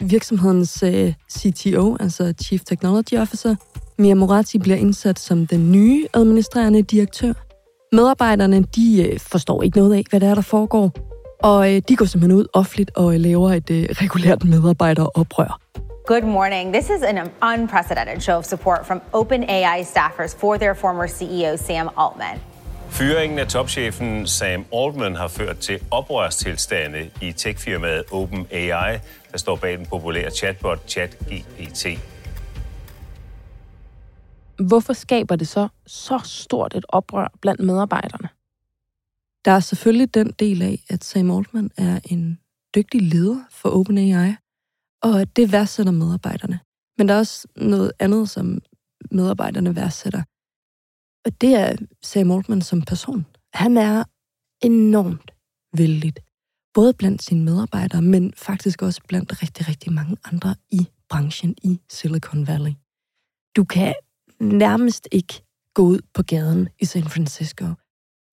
Virksomhedens 0.00 0.82
uh, 0.82 0.88
øh, 0.88 1.14
CTO, 1.32 1.96
altså 2.00 2.34
Chief 2.42 2.62
Technology 2.64 3.14
Officer, 3.14 3.54
Mia 3.98 4.14
Moratti 4.14 4.58
bliver 4.58 4.76
indsat 4.76 5.18
som 5.18 5.46
den 5.46 5.72
nye 5.72 6.06
administrerende 6.14 6.82
direktør. 6.82 7.32
Medarbejderne, 7.92 8.62
de 8.62 9.10
uh, 9.12 9.20
forstår 9.20 9.62
ikke 9.62 9.78
noget 9.78 9.94
af, 9.94 10.04
hvad 10.10 10.20
der 10.20 10.28
er, 10.30 10.34
der 10.34 10.42
foregår. 10.42 10.92
Og 11.42 11.58
uh, 11.58 11.78
de 11.88 11.96
går 11.96 12.04
simpelthen 12.04 12.40
ud 12.40 12.46
offentligt 12.52 12.90
og 12.96 13.20
laver 13.20 13.52
et 13.52 13.70
uh, 13.70 13.76
regulært 13.76 14.44
medarbejderoprør. 14.44 15.60
Good 16.06 16.24
morning. 16.24 16.74
This 16.74 16.90
is 16.90 17.02
an 17.02 17.30
unprecedented 17.42 18.22
show 18.22 18.36
of 18.36 18.44
support 18.44 18.86
from 18.86 19.00
OpenAI 19.12 19.84
staffers 19.84 20.36
for 20.40 20.58
their 20.58 20.74
former 20.74 21.06
CEO 21.06 21.56
Sam 21.56 21.88
Altman. 21.96 22.40
Fyringen 22.88 23.38
af 23.38 23.48
topchefen 23.48 24.26
Sam 24.26 24.64
Altman 24.74 25.16
har 25.16 25.28
ført 25.28 25.58
til 25.58 25.80
oprørstilstande 25.90 27.10
i 27.22 27.32
techfirmaet 27.32 28.04
OpenAI, 28.12 28.98
der 29.32 29.38
står 29.38 29.56
bag 29.56 29.78
den 29.78 29.86
populære 29.86 30.30
chatbot 30.30 30.90
ChatGPT. 30.90 31.86
Hvorfor 34.68 34.92
skaber 34.92 35.36
det 35.36 35.48
så 35.48 35.68
så 35.86 36.20
stort 36.24 36.74
et 36.76 36.84
oprør 36.88 37.32
blandt 37.40 37.60
medarbejderne? 37.60 38.28
Der 39.44 39.50
er 39.50 39.60
selvfølgelig 39.60 40.14
den 40.14 40.32
del 40.38 40.62
af, 40.62 40.84
at 40.90 41.04
Sam 41.04 41.30
Altman 41.30 41.70
er 41.78 42.00
en 42.04 42.38
dygtig 42.74 43.02
leder 43.02 43.40
for 43.50 43.68
OpenAI, 43.68 44.34
og 45.04 45.36
det 45.36 45.52
værdsætter 45.52 45.92
medarbejderne. 45.92 46.60
Men 46.98 47.08
der 47.08 47.14
er 47.14 47.18
også 47.18 47.48
noget 47.56 47.92
andet, 47.98 48.30
som 48.30 48.58
medarbejderne 49.10 49.76
værdsætter. 49.76 50.22
Og 51.24 51.40
det 51.40 51.54
er 51.54 51.76
Sam 52.02 52.30
Altman 52.30 52.62
som 52.62 52.82
person. 52.82 53.26
Han 53.54 53.76
er 53.76 54.04
enormt 54.62 55.30
vældig. 55.76 56.14
Både 56.74 56.92
blandt 56.94 57.22
sine 57.22 57.44
medarbejdere, 57.44 58.02
men 58.02 58.34
faktisk 58.36 58.82
også 58.82 59.00
blandt 59.08 59.42
rigtig, 59.42 59.68
rigtig 59.68 59.92
mange 59.92 60.16
andre 60.24 60.54
i 60.70 60.88
branchen 61.08 61.54
i 61.62 61.80
Silicon 61.90 62.46
Valley. 62.46 62.72
Du 63.56 63.64
kan 63.64 63.94
nærmest 64.40 65.08
ikke 65.12 65.42
gå 65.74 65.82
ud 65.82 66.00
på 66.14 66.22
gaden 66.22 66.68
i 66.80 66.84
San 66.84 67.04
Francisco 67.04 67.66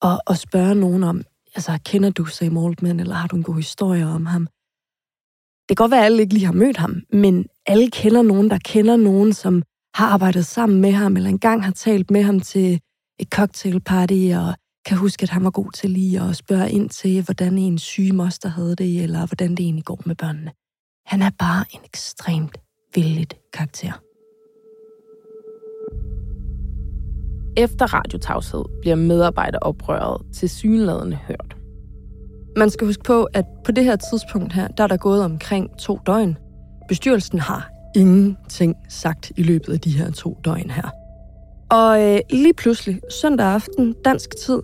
og, 0.01 0.20
og 0.28 0.38
spørge 0.38 0.75
nogen 0.75 1.04
om, 1.04 1.24
altså, 1.56 1.80
kender 1.86 2.10
du 2.10 2.25
Sam 2.25 2.58
Altman, 2.58 3.00
eller 3.00 3.16
har 3.16 3.28
du 3.28 3.36
en 3.36 3.44
god 3.44 3.56
historie 3.56 4.06
om 4.06 4.25
ham? 4.25 4.48
Det 5.72 5.78
kan 5.78 5.84
godt 5.84 5.92
være, 5.92 6.00
at 6.00 6.06
alle 6.06 6.22
ikke 6.22 6.34
lige 6.34 6.46
har 6.46 6.54
mødt 6.54 6.78
ham, 6.78 7.01
men 7.13 7.46
alle 7.66 7.90
kender 7.90 8.22
nogen, 8.22 8.50
der 8.50 8.58
kender 8.66 8.96
nogen, 8.96 9.34
som 9.34 9.63
har 9.96 10.08
arbejdet 10.08 10.46
sammen 10.46 10.82
med 10.82 10.92
ham, 10.92 11.18
eller 11.18 11.30
engang 11.30 11.63
har 11.63 11.72
talt 11.72 12.12
med 12.12 12.24
ham 12.24 12.40
til 12.40 12.80
et 13.20 13.28
cocktailparty, 13.30 14.32
og 14.36 14.56
kan 14.86 14.98
huske, 14.98 15.24
at 15.24 15.30
han 15.30 15.44
var 15.44 15.50
god 15.50 15.72
til 15.72 15.90
lige 15.90 16.22
at 16.22 16.36
spørge 16.36 16.72
ind 16.72 16.90
til, 16.90 17.24
hvordan 17.24 17.58
en 17.58 17.78
syge 17.78 18.12
moster 18.12 18.50
havde 18.50 18.75
det, 18.75 19.04
eller 19.04 19.25
hvordan 19.25 19.50
det 19.51 19.60
egentlig 19.60 19.86
går 19.86 20.01
med 20.06 20.16
børnene. 20.16 20.51
Han 21.06 21.22
er 21.22 21.30
bare 21.40 21.66
en 21.74 21.80
ekstremt 21.86 22.58
vildt 22.96 23.36
karakter. 23.54 23.92
Efter 27.58 27.94
radiotavshed 27.94 28.63
bliver 28.82 28.96
medarbejderoprøret 28.96 30.22
til 30.34 30.50
synladende 30.50 31.16
hørt. 31.16 31.50
Man 32.58 32.70
skal 32.70 32.88
huske 32.88 33.03
på, 33.03 33.24
at 33.24 33.46
på 33.65 33.72
det 33.72 33.84
her 33.84 33.96
tidspunkt 33.96 34.53
her, 34.53 34.67
der 34.67 34.84
er 34.84 34.88
der 34.88 34.98
gået 34.98 35.24
omkring 35.24 35.77
to 35.77 36.00
døgn. 36.05 36.38
Bestyrelsen 36.88 37.39
har 37.39 37.72
ingenting 37.96 38.75
sagt 38.89 39.31
i 39.38 39.43
løbet 39.43 39.74
af 39.74 39.79
de 39.79 39.98
her 39.98 40.12
to 40.12 40.38
døgn 40.46 40.70
her. 40.70 40.89
Og 41.72 42.01
øh, 42.03 42.20
lige 42.29 42.53
pludselig, 42.53 43.01
søndag 43.22 43.48
aften, 43.48 43.96
dansk 44.05 44.29
tid, 44.46 44.60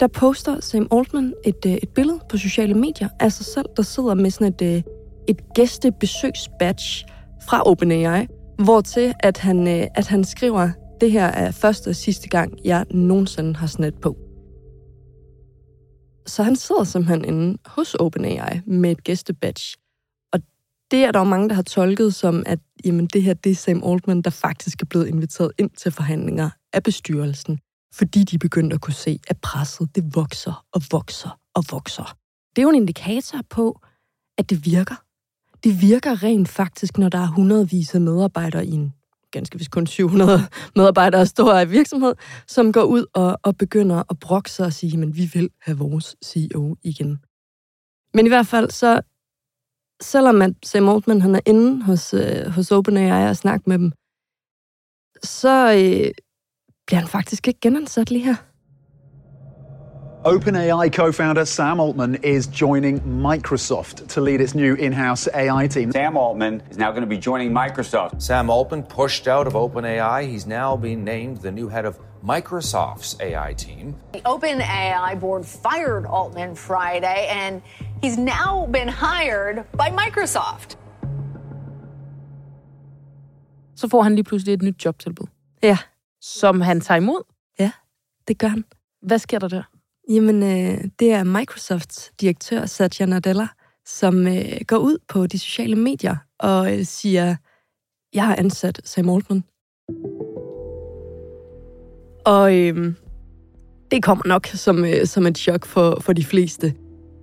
der 0.00 0.06
poster 0.06 0.60
Sam 0.60 0.88
Altman 0.92 1.34
et, 1.44 1.66
øh, 1.66 1.72
et 1.72 1.88
billede 1.88 2.20
på 2.28 2.36
sociale 2.36 2.74
medier 2.74 3.08
af 3.20 3.32
sig 3.32 3.46
selv, 3.46 3.66
der 3.76 3.82
sidder 3.82 4.14
med 4.14 4.30
sådan 4.30 4.46
et, 4.46 4.62
øh, 4.62 4.82
et 5.28 5.54
gæstebesøgsbadge 5.54 7.06
fra 7.48 7.62
OpenAI, 7.66 8.26
hvor 8.64 8.80
til 8.80 9.14
at 9.20 9.38
han, 9.38 9.68
øh, 9.68 9.86
at 9.94 10.06
han 10.06 10.24
skriver, 10.24 10.70
det 11.00 11.12
her 11.12 11.26
er 11.26 11.50
første 11.50 11.88
og 11.88 11.96
sidste 11.96 12.28
gang, 12.28 12.52
jeg 12.64 12.84
nogensinde 12.90 13.56
har 13.56 13.66
sådan 13.66 13.84
et 13.84 13.94
på. 13.94 14.16
Så 16.28 16.42
han 16.42 16.56
sidder 16.56 16.84
simpelthen 16.84 17.24
inde 17.24 17.58
hos 17.66 17.94
OpenAI 17.94 18.60
med 18.66 18.90
et 18.90 19.04
gæstebadge. 19.04 19.76
Og 20.32 20.40
det 20.90 21.04
er 21.04 21.12
der 21.12 21.18
jo 21.18 21.24
mange, 21.24 21.48
der 21.48 21.54
har 21.54 21.62
tolket 21.62 22.14
som, 22.14 22.42
at 22.46 22.58
jamen, 22.84 23.06
det 23.06 23.22
her 23.22 23.34
det 23.34 23.52
er 23.52 23.54
Sam 23.54 23.82
Altman, 23.84 24.22
der 24.22 24.30
faktisk 24.30 24.82
er 24.82 24.86
blevet 24.86 25.06
inviteret 25.06 25.52
ind 25.58 25.70
til 25.70 25.92
forhandlinger 25.92 26.50
af 26.72 26.82
bestyrelsen, 26.82 27.58
fordi 27.94 28.24
de 28.24 28.38
begyndte 28.38 28.74
at 28.74 28.80
kunne 28.80 28.94
se, 28.94 29.20
at 29.28 29.38
presset 29.40 29.94
det 29.94 30.14
vokser 30.14 30.64
og 30.72 30.82
vokser 30.90 31.38
og 31.54 31.64
vokser. 31.70 32.16
Det 32.56 32.58
er 32.58 32.62
jo 32.62 32.68
en 32.68 32.74
indikator 32.74 33.38
på, 33.50 33.80
at 34.38 34.50
det 34.50 34.66
virker. 34.66 34.94
Det 35.64 35.82
virker 35.82 36.22
rent 36.22 36.48
faktisk, 36.48 36.98
når 36.98 37.08
der 37.08 37.18
er 37.18 37.26
hundredvis 37.26 37.94
af 37.94 38.00
medarbejdere 38.00 38.66
i 38.66 38.70
en 38.70 38.92
ganske 39.38 39.58
vist 39.58 39.70
kun 39.70 39.86
700 39.86 40.40
medarbejdere 40.76 41.26
stor 41.26 41.64
virksomhed, 41.64 42.14
som 42.46 42.72
går 42.72 42.82
ud 42.82 43.06
og, 43.14 43.38
og 43.42 43.56
begynder 43.56 44.02
at 44.10 44.18
brokke 44.20 44.50
sig 44.50 44.66
og 44.66 44.72
sige, 44.72 45.02
at 45.02 45.16
vi 45.16 45.30
vil 45.34 45.48
have 45.60 45.78
vores 45.78 46.16
CEO 46.24 46.76
igen. 46.82 47.18
Men 48.14 48.26
i 48.26 48.28
hvert 48.28 48.46
fald 48.46 48.70
så, 48.70 49.00
selvom 50.02 50.42
at 50.42 50.52
Sam 50.64 50.88
Altman 50.88 51.20
han 51.20 51.34
er 51.34 51.40
inde 51.46 51.84
hos, 51.84 52.14
øh, 52.14 52.46
hos 52.46 52.72
OpenAI 52.72 53.28
og 53.28 53.36
snakker 53.36 53.64
med 53.66 53.78
dem, 53.78 53.92
så 55.22 55.54
øh, 55.72 56.10
bliver 56.86 57.00
han 57.00 57.08
faktisk 57.08 57.48
ikke 57.48 57.60
genansat 57.60 58.10
lige 58.10 58.24
her. 58.24 58.47
OpenAI 60.24 60.92
co 60.92 61.12
founder 61.12 61.44
Sam 61.44 61.78
Altman 61.78 62.16
is 62.24 62.48
joining 62.48 63.00
Microsoft 63.02 64.08
to 64.08 64.20
lead 64.20 64.40
its 64.40 64.52
new 64.52 64.74
in 64.74 64.92
house 64.92 65.28
AI 65.32 65.68
team. 65.68 65.92
Sam 65.92 66.16
Altman 66.16 66.60
is 66.70 66.76
now 66.76 66.90
going 66.90 67.02
to 67.02 67.06
be 67.06 67.18
joining 67.18 67.52
Microsoft. 67.52 68.20
Sam 68.20 68.50
Altman 68.50 68.82
pushed 68.82 69.28
out 69.28 69.46
of 69.46 69.52
OpenAI. 69.52 70.26
He's 70.26 70.44
now 70.44 70.76
being 70.76 71.04
named 71.04 71.36
the 71.36 71.52
new 71.52 71.68
head 71.68 71.84
of 71.84 71.98
Microsoft's 72.24 73.16
AI 73.20 73.54
team. 73.54 73.94
The 74.12 74.20
OpenAI 74.24 75.20
board 75.20 75.46
fired 75.46 76.04
Altman 76.04 76.56
Friday, 76.56 77.28
and 77.30 77.62
he's 78.02 78.18
now 78.18 78.66
been 78.72 78.88
hired 78.88 79.64
by 79.72 79.90
Microsoft. 79.92 80.78
Så 83.76 83.88
får 83.88 84.02
han 84.02 84.14
lige 84.14 84.24
pludselig 84.24 84.54
et 84.54 84.62
nyt 84.62 84.84
jobtilbud. 84.84 85.26
Ja. 85.62 85.78
Som 86.20 86.60
han 86.60 86.80
tager 86.80 86.96
imod. 87.00 87.22
Ja, 87.58 87.70
det 88.28 88.38
gør 88.38 88.48
han. 88.48 88.64
Hvad 89.02 89.18
sker 89.18 89.38
der 89.38 89.48
der? 89.48 89.62
Jamen, 90.08 90.42
øh, 90.42 90.84
det 90.98 91.12
er 91.12 91.24
Microsofts 91.24 92.12
direktør, 92.20 92.66
Satya 92.66 93.06
Nadella, 93.06 93.48
som 93.86 94.26
øh, 94.26 94.52
går 94.66 94.76
ud 94.76 94.98
på 95.08 95.26
de 95.26 95.38
sociale 95.38 95.76
medier 95.76 96.16
og 96.38 96.78
øh, 96.78 96.84
siger, 96.84 97.36
jeg 98.14 98.26
har 98.26 98.36
ansat 98.36 98.80
Sam 98.84 99.08
Altman. 99.08 99.44
Og 102.26 102.56
øh, 102.56 102.94
det 103.90 104.02
kommer 104.02 104.26
nok 104.26 104.46
som, 104.46 104.84
øh, 104.84 105.06
som 105.06 105.26
et 105.26 105.38
chok 105.38 105.66
for, 105.66 105.98
for 106.00 106.12
de 106.12 106.24
fleste. 106.24 106.74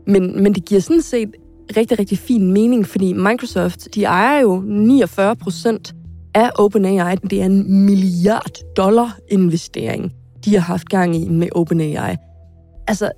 Men, 0.07 0.43
men 0.43 0.55
det 0.55 0.65
giver 0.65 0.81
sådan 0.81 1.01
set 1.01 1.29
rigtig, 1.77 1.99
rigtig 1.99 2.17
fin 2.17 2.51
mening, 2.51 2.87
fordi 2.87 3.13
Microsoft, 3.13 3.95
de 3.95 4.03
ejer 4.03 4.39
jo 4.39 4.63
49 4.65 5.35
procent 5.35 5.95
af 6.33 6.51
OpenAI. 6.57 7.15
Det 7.15 7.41
er 7.41 7.45
en 7.45 7.85
milliard 7.85 8.75
dollar 8.77 9.17
investering, 9.31 10.13
de 10.45 10.53
har 10.53 10.61
haft 10.61 10.89
gang 10.89 11.15
i 11.15 11.29
med 11.29 11.47
OpenAI. 11.51 12.15
Altså, 12.87 13.11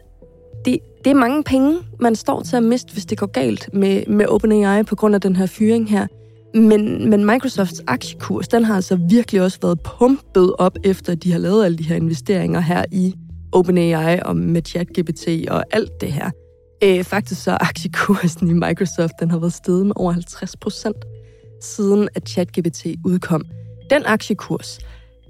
det, 0.65 0.79
det 1.03 1.11
er 1.11 1.15
mange 1.15 1.43
penge, 1.43 1.77
man 1.99 2.15
står 2.15 2.41
til 2.41 2.55
at 2.55 2.63
miste, 2.63 2.93
hvis 2.93 3.05
det 3.05 3.17
går 3.17 3.27
galt 3.27 3.69
med, 3.73 4.03
med 4.07 4.25
OpenAI 4.27 4.83
på 4.83 4.95
grund 4.95 5.15
af 5.15 5.21
den 5.21 5.35
her 5.35 5.45
fyring 5.45 5.89
her. 5.89 6.07
Men, 6.53 7.09
men 7.09 7.25
Microsofts 7.25 7.83
aktiekurs, 7.87 8.47
den 8.47 8.63
har 8.63 8.75
altså 8.75 8.95
virkelig 9.09 9.41
også 9.41 9.59
været 9.61 9.79
pumpet 9.79 10.53
op, 10.59 10.77
efter 10.83 11.15
de 11.15 11.31
har 11.31 11.39
lavet 11.39 11.65
alle 11.65 11.77
de 11.77 11.83
her 11.83 11.95
investeringer 11.95 12.59
her 12.59 12.85
i 12.91 13.15
OpenAI 13.51 14.19
og 14.25 14.37
med 14.37 14.61
ChatGPT 14.65 15.27
og 15.49 15.63
alt 15.71 15.91
det 16.01 16.11
her. 16.11 16.31
Øh, 16.83 17.03
faktisk 17.03 17.43
så 17.43 17.57
aktiekursen 17.61 18.49
i 18.49 18.53
Microsoft, 18.53 19.13
den 19.19 19.31
har 19.31 19.39
været 19.39 19.53
steget 19.53 19.85
med 19.85 19.93
over 19.95 20.11
50 20.11 20.57
procent, 20.57 21.05
siden 21.61 22.09
at 22.15 22.29
ChatGPT 22.29 22.85
udkom. 23.05 23.41
Den 23.89 24.03
aktiekurs, 24.05 24.79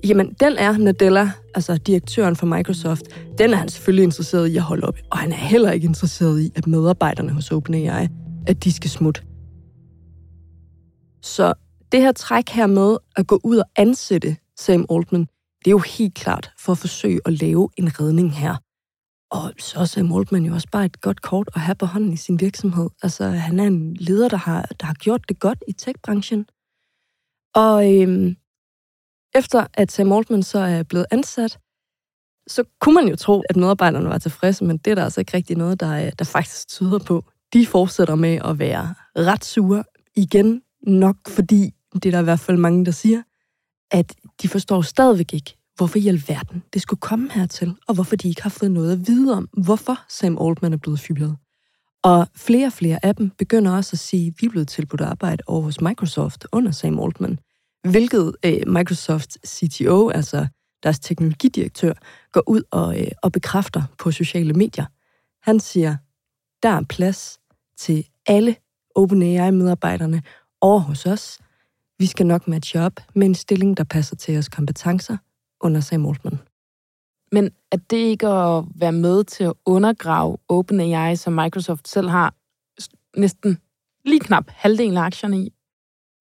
jamen 0.07 0.33
den 0.39 0.57
er 0.57 0.77
Nadella, 0.77 1.31
altså 1.55 1.77
direktøren 1.77 2.35
for 2.35 2.45
Microsoft, 2.45 3.03
den 3.37 3.53
er 3.53 3.55
han 3.55 3.69
selvfølgelig 3.69 4.03
interesseret 4.03 4.47
i 4.47 4.57
at 4.57 4.63
holde 4.63 4.87
op. 4.87 4.97
Og 5.11 5.17
han 5.17 5.31
er 5.31 5.35
heller 5.35 5.71
ikke 5.71 5.85
interesseret 5.87 6.41
i, 6.41 6.51
at 6.55 6.67
medarbejderne 6.67 7.31
hos 7.31 7.51
OpenAI, 7.51 8.07
at 8.47 8.63
de 8.63 8.71
skal 8.71 8.89
smutte. 8.89 9.21
Så 11.21 11.53
det 11.91 12.01
her 12.01 12.11
træk 12.11 12.49
her 12.49 12.67
med 12.67 12.97
at 13.15 13.27
gå 13.27 13.39
ud 13.43 13.57
og 13.57 13.65
ansætte 13.75 14.37
Sam 14.55 14.85
Altman, 14.91 15.21
det 15.59 15.67
er 15.67 15.71
jo 15.71 15.83
helt 15.97 16.13
klart 16.13 16.51
for 16.59 16.71
at 16.71 16.77
forsøge 16.77 17.19
at 17.25 17.41
lave 17.41 17.69
en 17.77 17.99
redning 17.99 18.35
her. 18.35 18.55
Og 19.31 19.53
så 19.57 19.79
er 19.79 19.85
Sam 19.85 20.11
Altman 20.11 20.45
jo 20.45 20.53
også 20.53 20.67
bare 20.71 20.85
et 20.85 21.01
godt 21.01 21.21
kort 21.21 21.49
at 21.55 21.61
have 21.61 21.75
på 21.75 21.85
hånden 21.85 22.13
i 22.13 22.17
sin 22.17 22.39
virksomhed. 22.39 22.89
Altså, 23.03 23.29
han 23.29 23.59
er 23.59 23.67
en 23.67 23.93
leder, 23.93 24.29
der 24.29 24.37
har, 24.37 24.61
der 24.79 24.85
har 24.85 24.93
gjort 24.93 25.29
det 25.29 25.39
godt 25.39 25.63
i 25.67 25.71
tech-branchen. 25.71 26.45
Og 27.55 27.95
øhm, 27.95 28.35
efter 29.37 29.67
at 29.73 29.91
Sam 29.91 30.11
Altman 30.11 30.43
så 30.43 30.59
er 30.59 30.83
blevet 30.83 31.05
ansat, 31.11 31.59
så 32.47 32.63
kunne 32.81 32.95
man 32.95 33.07
jo 33.07 33.15
tro, 33.15 33.43
at 33.49 33.55
medarbejderne 33.55 34.09
var 34.09 34.17
tilfredse, 34.17 34.65
men 34.65 34.77
det 34.77 34.91
er 34.91 34.95
der 34.95 35.03
altså 35.03 35.21
ikke 35.21 35.37
rigtig 35.37 35.57
noget, 35.57 35.79
der, 35.79 36.05
øh, 36.05 36.11
der 36.19 36.25
faktisk 36.25 36.67
tyder 36.67 36.99
på. 36.99 37.25
De 37.53 37.65
fortsætter 37.65 38.15
med 38.15 38.39
at 38.45 38.59
være 38.59 38.93
ret 39.15 39.45
sure 39.45 39.83
igen, 40.15 40.61
nok 40.87 41.15
fordi, 41.27 41.73
det 41.93 42.05
er 42.05 42.11
der 42.11 42.19
i 42.19 42.23
hvert 42.23 42.39
fald 42.39 42.57
mange, 42.57 42.85
der 42.85 42.91
siger, 42.91 43.21
at 43.91 44.15
de 44.41 44.47
forstår 44.47 44.81
stadigvæk 44.81 45.33
ikke, 45.33 45.57
hvorfor 45.75 45.97
i 45.97 46.07
alverden 46.07 46.63
det 46.73 46.81
skulle 46.81 46.99
komme 46.99 47.31
hertil, 47.31 47.75
og 47.87 47.93
hvorfor 47.93 48.15
de 48.15 48.29
ikke 48.29 48.43
har 48.43 48.49
fået 48.49 48.71
noget 48.71 48.91
at 48.91 49.07
vide 49.07 49.33
om, 49.33 49.49
hvorfor 49.63 49.99
Sam 50.09 50.37
Altman 50.41 50.73
er 50.73 50.77
blevet 50.77 50.99
fyret. 50.99 51.37
Og 52.03 52.27
flere 52.35 52.67
og 52.67 52.73
flere 52.73 53.05
af 53.05 53.15
dem 53.15 53.29
begynder 53.29 53.75
også 53.75 53.93
at 53.93 53.99
sige, 53.99 54.27
at 54.27 54.33
vi 54.41 54.45
er 54.45 54.49
blevet 54.49 54.67
tilbudt 54.67 55.01
arbejde 55.01 55.43
over 55.47 55.61
hos 55.61 55.81
Microsoft 55.81 56.47
under 56.51 56.71
Sam 56.71 56.99
Altman, 56.99 57.39
hvilket 57.83 58.35
øh, 58.45 58.67
Microsoft 58.67 59.47
CTO, 59.47 60.09
altså 60.09 60.47
deres 60.83 60.99
teknologidirektør, 60.99 61.93
går 62.31 62.43
ud 62.47 62.61
og, 62.71 63.01
øh, 63.01 63.07
og 63.23 63.31
bekræfter 63.31 63.83
på 63.97 64.11
sociale 64.11 64.53
medier. 64.53 64.85
Han 65.41 65.59
siger, 65.59 65.97
der 66.63 66.69
er 66.69 66.83
plads 66.89 67.39
til 67.77 68.07
alle 68.25 68.55
OpenAI-medarbejderne 68.95 70.21
over 70.61 70.79
hos 70.79 71.05
os. 71.05 71.39
Vi 71.99 72.05
skal 72.05 72.25
nok 72.25 72.47
matche 72.47 72.81
op 72.81 72.99
med 73.15 73.27
en 73.27 73.35
stilling, 73.35 73.77
der 73.77 73.83
passer 73.83 74.15
til 74.15 74.37
os 74.37 74.49
kompetencer 74.49 75.17
under 75.61 75.81
Sam 75.81 76.05
Altman. 76.05 76.39
Men 77.31 77.51
er 77.71 77.77
det 77.77 77.97
ikke 77.97 78.27
at 78.27 78.63
være 78.75 78.91
med 78.91 79.23
til 79.23 79.43
at 79.43 79.53
undergrave 79.65 80.37
OpenAI, 80.49 81.15
som 81.15 81.33
Microsoft 81.33 81.87
selv 81.87 82.09
har 82.09 82.33
næsten 83.19 83.57
lige 84.05 84.19
knap 84.19 84.45
halvdelen 84.47 84.97
af 84.97 85.01
aktierne 85.01 85.39
i? 85.39 85.53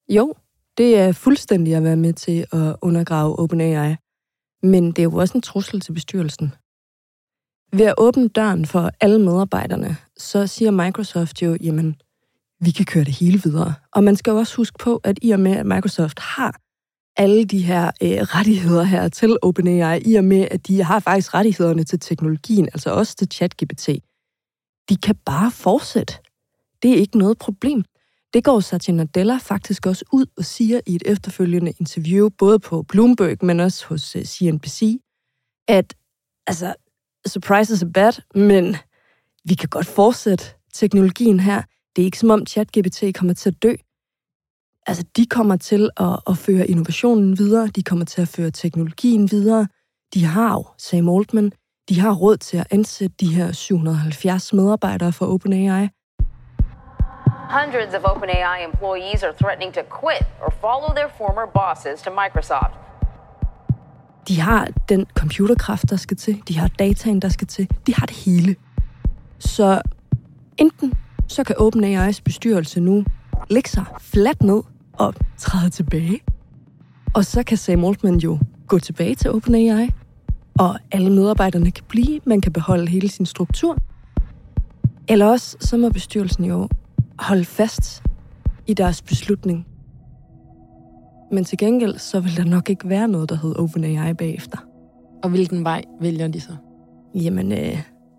Jo, 0.08 0.34
det 0.78 0.98
er 0.98 1.12
fuldstændig 1.12 1.74
at 1.74 1.84
være 1.84 1.96
med 1.96 2.12
til 2.12 2.46
at 2.52 2.76
undergrave 2.82 3.38
OpenAI. 3.38 3.96
Men 4.62 4.86
det 4.86 4.98
er 4.98 5.02
jo 5.02 5.16
også 5.16 5.38
en 5.38 5.42
trussel 5.42 5.80
til 5.80 5.92
bestyrelsen. 5.92 6.52
Ved 7.72 7.86
at 7.86 7.94
åbne 7.98 8.28
døren 8.28 8.66
for 8.66 8.90
alle 9.00 9.20
medarbejderne, 9.20 9.96
så 10.16 10.46
siger 10.46 10.70
Microsoft 10.70 11.42
jo, 11.42 11.56
jamen, 11.60 11.96
vi 12.60 12.70
kan 12.70 12.84
køre 12.84 13.04
det 13.04 13.14
hele 13.14 13.40
videre. 13.44 13.74
Og 13.92 14.04
man 14.04 14.16
skal 14.16 14.30
jo 14.30 14.36
også 14.36 14.56
huske 14.56 14.78
på, 14.78 15.00
at 15.04 15.18
i 15.22 15.30
og 15.30 15.40
med, 15.40 15.56
at 15.56 15.66
Microsoft 15.66 16.20
har 16.20 16.60
alle 17.16 17.44
de 17.44 17.62
her 17.62 17.86
øh, 17.86 18.10
rettigheder 18.10 18.82
her 18.82 19.08
til 19.08 19.36
OpenAI, 19.42 20.00
i 20.00 20.14
og 20.14 20.24
med, 20.24 20.48
at 20.50 20.66
de 20.66 20.82
har 20.82 21.00
faktisk 21.00 21.34
rettighederne 21.34 21.84
til 21.84 22.00
teknologien, 22.00 22.64
altså 22.64 22.90
også 22.90 23.16
til 23.16 23.28
ChatGPT, 23.32 23.88
de 24.88 24.96
kan 24.96 25.16
bare 25.24 25.50
fortsætte. 25.50 26.14
Det 26.82 26.90
er 26.90 26.96
ikke 26.96 27.18
noget 27.18 27.38
problem. 27.38 27.84
Det 28.34 28.44
går 28.44 28.60
Satya 28.60 28.94
Nadella 28.94 29.36
faktisk 29.36 29.86
også 29.86 30.04
ud 30.12 30.26
og 30.38 30.44
siger 30.44 30.80
i 30.86 30.94
et 30.94 31.02
efterfølgende 31.06 31.72
interview, 31.80 32.28
både 32.28 32.58
på 32.58 32.82
Bloomberg, 32.82 33.44
men 33.44 33.60
også 33.60 33.86
hos 33.86 34.16
øh, 34.16 34.24
CNBC, 34.24 34.98
at 35.68 35.94
altså, 36.46 36.74
surprises 37.26 37.76
is 37.76 37.82
a 37.82 37.86
bad, 37.94 38.12
men 38.34 38.76
vi 39.44 39.54
kan 39.54 39.68
godt 39.68 39.86
fortsætte 39.86 40.44
teknologien 40.74 41.40
her. 41.40 41.62
Det 41.96 42.02
er 42.02 42.06
ikke 42.06 42.18
som 42.18 42.30
om 42.30 42.46
ChatGPT 42.46 43.04
kommer 43.14 43.34
til 43.34 43.50
at 43.50 43.62
dø. 43.62 43.74
Altså, 44.86 45.04
de 45.16 45.26
kommer 45.26 45.56
til 45.56 45.90
at, 45.96 46.18
at 46.26 46.38
føre 46.38 46.66
innovationen 46.66 47.38
videre, 47.38 47.66
de 47.66 47.82
kommer 47.82 48.04
til 48.04 48.22
at 48.22 48.28
føre 48.28 48.50
teknologien 48.50 49.30
videre. 49.30 49.68
De 50.14 50.24
har 50.24 50.52
jo 50.52 50.64
Sam 50.78 51.08
Altman, 51.08 51.52
de 51.88 52.00
har 52.00 52.14
råd 52.14 52.36
til 52.36 52.56
at 52.56 52.66
ansætte 52.70 53.16
de 53.20 53.34
her 53.34 53.52
770 53.52 54.52
medarbejdere 54.52 55.12
for 55.12 55.26
OpenAI. 55.26 55.88
Hundreds 57.50 57.94
of 57.94 58.02
OpenAI 58.04 58.64
employees 58.64 59.22
are 59.22 59.32
threatening 59.32 59.72
to 59.74 59.82
quit 60.00 60.22
or 60.42 60.50
follow 60.60 60.94
their 60.94 61.08
former 61.18 61.46
bosses 61.46 62.02
to 62.02 62.10
Microsoft. 62.10 62.74
De 64.28 64.40
har 64.40 64.68
den 64.88 65.06
computerkraft, 65.14 65.90
der 65.90 65.96
skal 65.96 66.16
til. 66.16 66.42
De 66.48 66.58
har 66.58 66.68
dataen, 66.68 67.22
der 67.22 67.28
skal 67.28 67.46
til. 67.46 67.70
De 67.86 67.94
har 67.94 68.06
det 68.06 68.16
hele. 68.16 68.56
Så 69.38 69.80
enten 70.58 70.92
så 71.28 71.44
kan 71.44 71.56
OpenAI's 71.56 72.20
bestyrelse 72.24 72.80
nu 72.80 73.04
lægge 73.50 73.70
sig 73.70 73.84
fladt 74.00 74.42
ned 74.42 74.62
og 74.92 75.14
træde 75.36 75.70
tilbage. 75.70 76.20
Og 77.14 77.24
så 77.24 77.42
kan 77.42 77.56
Sam 77.56 77.84
Altman 77.84 78.16
jo 78.16 78.38
gå 78.66 78.78
tilbage 78.78 79.14
til 79.14 79.30
OpenAI, 79.30 79.90
og 80.58 80.78
alle 80.92 81.10
medarbejderne 81.10 81.70
kan 81.70 81.84
blive, 81.88 82.20
man 82.24 82.40
kan 82.40 82.52
beholde 82.52 82.88
hele 82.90 83.08
sin 83.08 83.26
struktur. 83.26 83.76
Eller 85.08 85.26
også, 85.26 85.56
så 85.60 85.76
må 85.76 85.88
bestyrelsen 85.88 86.44
jo 86.44 86.68
holde 87.18 87.44
fast 87.44 88.02
i 88.66 88.74
deres 88.74 89.02
beslutning. 89.02 89.66
Men 91.32 91.44
til 91.44 91.58
gengæld, 91.58 91.98
så 91.98 92.20
vil 92.20 92.36
der 92.36 92.44
nok 92.44 92.70
ikke 92.70 92.88
være 92.88 93.08
noget, 93.08 93.28
der 93.28 93.36
hedder 93.36 93.62
OpenAI 93.62 94.12
bagefter. 94.12 94.58
Og 95.22 95.30
hvilken 95.30 95.64
vej 95.64 95.82
vælger 96.00 96.28
de 96.28 96.40
så? 96.40 96.56
Jamen, 97.14 97.52
øh, 97.52 97.78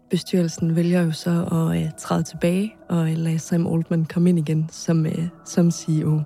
bestyrelsen 0.10 0.76
vælger 0.76 1.02
jo 1.02 1.12
så 1.12 1.46
at 1.52 1.82
øh, 1.82 1.90
træde 1.98 2.24
tilbage 2.24 2.76
og 2.90 3.12
øh, 3.12 3.18
lade 3.18 3.40
Sam 3.40 3.68
Altman 3.68 4.06
komme 4.06 4.30
ind 4.30 4.40
igen 4.40 4.70
som, 4.72 5.06
øh, 5.06 5.28
som 5.46 5.72
CEO. 5.72 6.22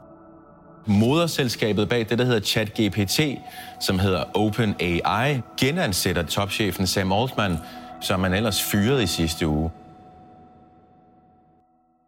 Moderselskabet 0.85 1.89
bag 1.89 2.09
det, 2.09 2.19
der 2.19 2.25
hedder 2.25 2.39
ChatGPT, 2.39 3.19
som 3.81 3.99
hedder 3.99 4.23
OpenAI, 4.37 5.41
genansætter 5.59 6.23
topchefen 6.23 6.87
Sam 6.87 7.11
Altman, 7.11 7.57
som 8.01 8.19
man 8.19 8.33
ellers 8.33 8.63
fyrede 8.63 9.03
i 9.03 9.07
sidste 9.07 9.47
uge. 9.47 9.69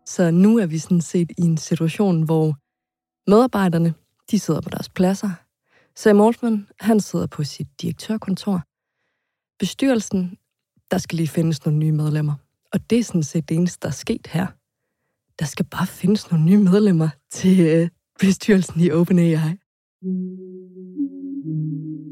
Så 0.05 0.31
nu 0.31 0.57
er 0.57 0.65
vi 0.65 0.77
sådan 0.77 1.01
set 1.01 1.31
i 1.37 1.41
en 1.41 1.57
situation, 1.57 2.21
hvor 2.21 2.55
medarbejderne, 3.29 3.93
de 4.31 4.39
sidder 4.39 4.61
på 4.61 4.69
deres 4.69 4.89
pladser. 4.89 5.29
Sam 5.95 6.21
Altman, 6.21 6.67
han 6.79 6.99
sidder 6.99 7.27
på 7.27 7.43
sit 7.43 7.67
direktørkontor. 7.81 8.61
Bestyrelsen, 9.59 10.37
der 10.91 10.97
skal 10.97 11.15
lige 11.15 11.27
findes 11.27 11.65
nogle 11.65 11.79
nye 11.79 11.91
medlemmer. 11.91 12.33
Og 12.73 12.89
det 12.89 12.99
er 12.99 13.03
sådan 13.03 13.23
set 13.23 13.49
det 13.49 13.57
eneste, 13.57 13.79
der 13.81 13.87
er 13.87 13.91
sket 13.91 14.27
her. 14.27 14.47
Der 15.39 15.45
skal 15.45 15.65
bare 15.65 15.87
findes 15.87 16.31
nogle 16.31 16.45
nye 16.45 16.57
medlemmer 16.57 17.09
til 17.31 17.59
øh, 17.59 17.89
bestyrelsen 18.19 18.81
i 18.81 18.91
OpenAI. 18.91 19.55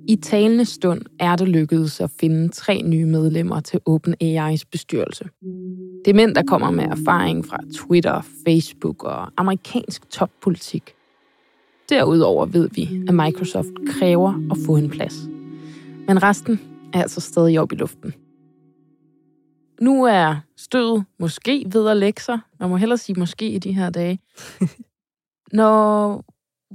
I 0.08 0.15
talende 0.15 0.65
stund 0.65 1.01
er 1.19 1.36
det 1.36 1.47
lykkedes 1.47 2.01
at 2.01 2.12
finde 2.19 2.49
tre 2.49 2.82
nye 2.82 3.06
medlemmer 3.06 3.60
til 3.60 3.80
OpenAI's 3.89 4.63
bestyrelse. 4.71 5.30
Det 6.06 6.12
er 6.12 6.16
mænd, 6.16 6.36
der 6.36 6.44
kommer 6.44 6.72
med 6.72 6.84
erfaring 6.84 7.46
fra 7.46 7.58
Twitter, 7.76 8.22
Facebook 8.46 9.04
og 9.04 9.32
amerikansk 9.38 10.10
toppolitik. 10.10 10.94
Derudover 11.90 12.46
ved 12.46 12.70
vi, 12.70 13.04
at 13.08 13.14
Microsoft 13.14 13.68
kræver 13.88 14.34
at 14.52 14.58
få 14.66 14.76
en 14.76 14.90
plads. 14.90 15.16
Men 16.08 16.24
resten 16.24 16.62
er 16.94 17.02
altså 17.02 17.22
stadig 17.22 17.60
op 17.60 17.72
i 17.72 17.76
luften. 17.76 18.14
Nu 19.82 20.04
er 20.06 20.36
stødet 20.58 21.06
måske 21.20 21.66
ved 21.74 21.90
at 21.90 21.98
lægge 21.98 22.22
sig. 22.22 22.40
Man 22.60 22.70
må 22.70 22.78
hellere 22.78 22.98
sige 22.98 23.20
måske 23.20 23.50
i 23.50 23.60
de 23.60 23.74
her 23.74 23.90
dage. 23.90 24.20
Når 25.54 26.24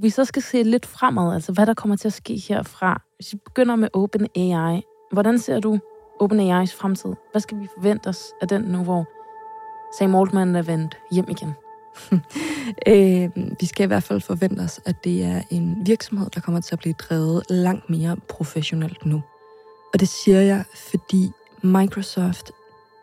vi 0.01 0.09
så 0.09 0.25
skal 0.25 0.41
se 0.41 0.63
lidt 0.63 0.85
fremad, 0.85 1.33
altså 1.33 1.51
hvad 1.53 1.65
der 1.65 1.73
kommer 1.73 1.95
til 1.95 2.07
at 2.07 2.13
ske 2.13 2.41
herfra. 2.49 3.01
Hvis 3.15 3.33
vi 3.33 3.39
begynder 3.45 3.75
med 3.75 3.87
OpenAI, 3.93 4.81
hvordan 5.11 5.39
ser 5.39 5.59
du 5.59 5.79
OpenAI's 6.23 6.77
fremtid? 6.79 7.13
Hvad 7.31 7.41
skal 7.41 7.59
vi 7.59 7.67
forvente 7.77 8.07
os 8.07 8.23
af 8.41 8.47
den 8.47 8.61
nu, 8.61 8.83
hvor 8.83 9.16
Sam 9.97 10.15
Altman 10.15 10.55
er 10.55 10.61
vendt 10.61 10.97
hjem 11.11 11.25
igen? 11.29 11.55
øh, 12.87 13.29
vi 13.59 13.65
skal 13.65 13.83
i 13.83 13.87
hvert 13.87 14.03
fald 14.03 14.21
forvente 14.21 14.61
os, 14.61 14.79
at 14.85 15.03
det 15.03 15.23
er 15.23 15.41
en 15.49 15.77
virksomhed, 15.85 16.29
der 16.29 16.41
kommer 16.41 16.61
til 16.61 16.75
at 16.75 16.79
blive 16.79 16.93
drevet 16.93 17.43
langt 17.49 17.89
mere 17.89 18.17
professionelt 18.29 19.05
nu. 19.05 19.21
Og 19.93 19.99
det 19.99 20.07
siger 20.07 20.41
jeg, 20.41 20.63
fordi 20.75 21.31
Microsoft, 21.61 22.51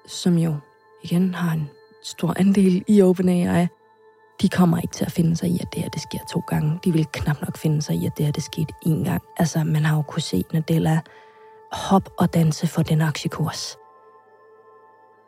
som 0.06 0.38
jo 0.38 0.56
igen 1.02 1.34
har 1.34 1.52
en 1.52 1.70
stor 2.02 2.34
andel 2.38 2.84
i 2.88 3.02
OpenAI, 3.02 3.66
de 4.42 4.48
kommer 4.48 4.78
ikke 4.78 4.94
til 4.94 5.04
at 5.04 5.12
finde 5.12 5.36
sig 5.36 5.48
i, 5.48 5.58
at 5.60 5.68
det 5.74 5.82
her 5.82 5.88
det 5.88 6.02
sker 6.02 6.18
to 6.32 6.40
gange. 6.40 6.78
De 6.84 6.92
vil 6.92 7.06
knap 7.12 7.40
nok 7.40 7.56
finde 7.56 7.82
sig 7.82 7.96
i, 7.96 8.06
at 8.06 8.18
det 8.18 8.24
her 8.24 8.32
det 8.32 8.42
skete 8.42 8.74
én 8.86 9.04
gang. 9.04 9.22
Altså, 9.36 9.64
man 9.64 9.84
har 9.84 9.96
jo 9.96 10.02
kunne 10.02 10.22
se 10.22 10.44
Nadella 10.52 11.00
hop 11.72 12.10
og 12.18 12.34
danse 12.34 12.66
for 12.66 12.82
den 12.82 13.00
aktiekurs. 13.00 13.76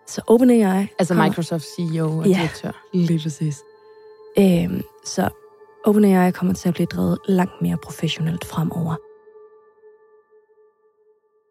Så 0.07 0.23
OpenAI... 0.27 0.87
Altså 0.99 1.14
kommer... 1.14 1.29
Microsoft 1.29 1.64
CEO 1.77 2.19
og 2.19 2.27
ja, 2.27 2.38
direktør. 2.38 2.87
lige 2.95 3.21
præcis. 3.23 3.62
Øhm, 4.38 4.83
så 5.05 5.29
OpenAI 5.85 6.31
kommer 6.31 6.55
til 6.55 6.69
at 6.69 6.75
blive 6.75 6.87
drevet 6.87 7.19
langt 7.29 7.62
mere 7.62 7.77
professionelt 7.77 8.45
fremover. 8.45 8.97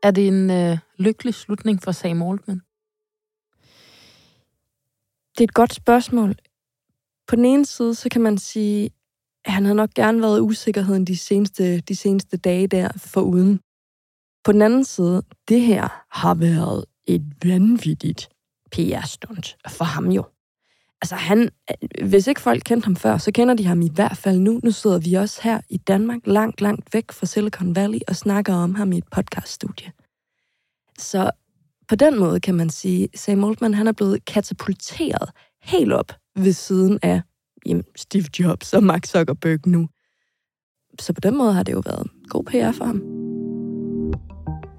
Er 0.04 0.12
det 0.12 0.28
en 0.28 0.52
øh, 0.52 0.78
lykkelig 0.98 1.34
slutning 1.34 1.84
for 1.84 1.92
Sam 1.92 2.22
Altman? 2.22 2.62
Det 5.38 5.40
er 5.40 5.44
et 5.44 5.54
godt 5.54 5.74
spørgsmål. 5.74 6.36
På 7.28 7.36
den 7.36 7.46
ene 7.46 7.66
side, 7.66 7.96
så 7.96 8.10
kan 8.10 8.22
man 8.22 8.38
sige, 8.38 8.90
at 9.46 9.52
han 9.52 9.64
havde 9.64 9.76
nok 9.76 9.94
gerne 9.94 10.22
været 10.22 10.40
usikkerheden 10.40 11.06
de 11.06 11.18
seneste, 11.18 11.80
de 11.80 11.96
seneste 11.96 12.38
dage 12.38 12.68
der 12.68 12.90
for 12.98 13.22
uden. 13.22 13.60
På 14.44 14.52
den 14.52 14.62
anden 14.62 14.84
side, 14.84 15.24
det 15.48 15.62
her 15.62 16.04
har 16.12 16.36
været 16.36 16.86
et 17.08 17.24
vanvittigt 17.44 18.30
PR-stunt 18.72 19.58
for 19.68 19.86
ham 19.86 20.12
jo. 20.12 20.24
Altså 21.02 21.16
han, 21.16 21.50
øh, 21.70 22.08
hvis 22.08 22.28
ikke 22.28 22.42
folk 22.42 22.62
kendte 22.66 22.86
ham 22.86 22.96
før, 22.96 23.18
så 23.18 23.32
kender 23.32 23.54
de 23.54 23.66
ham 23.66 23.82
i 23.82 23.90
hvert 23.90 24.18
fald 24.18 24.40
nu. 24.40 24.60
Nu 24.64 24.72
sidder 24.72 25.00
vi 25.00 25.14
også 25.14 25.40
her 25.44 25.62
i 25.70 25.78
Danmark, 25.78 26.20
langt, 26.26 26.62
langt 26.62 26.94
væk 26.94 27.12
fra 27.12 27.26
Silicon 27.26 27.76
Valley, 27.76 28.00
og 28.08 28.16
snakker 28.16 28.54
om 28.54 28.76
ham 28.76 28.92
i 28.92 28.98
et 28.98 29.08
podcaststudie. 29.12 29.92
Så 31.00 31.32
på 31.88 31.96
den 31.96 32.20
måde 32.20 32.40
kan 32.40 32.56
man 32.56 32.70
sige, 32.70 33.10
Sam 33.16 33.44
Altman 33.44 33.74
han 33.74 33.88
er 33.88 33.92
blevet 33.92 34.26
katapulteret 34.26 35.30
helt 35.64 35.94
op 35.94 36.12
ved 36.36 36.54
siden 36.54 37.00
af 37.02 37.22
jamen, 37.66 37.84
Steve 37.96 38.26
Jobs 38.40 38.74
og 38.74 38.84
Mark 38.84 39.06
Zuckerberg 39.06 39.68
nu. 39.68 39.88
Så 41.00 41.14
på 41.14 41.20
den 41.20 41.38
måde 41.38 41.54
har 41.54 41.64
det 41.64 41.74
jo 41.74 41.82
været 41.86 42.08
god 42.30 42.44
PR 42.44 42.72
for 42.72 42.86
ham. 42.86 43.02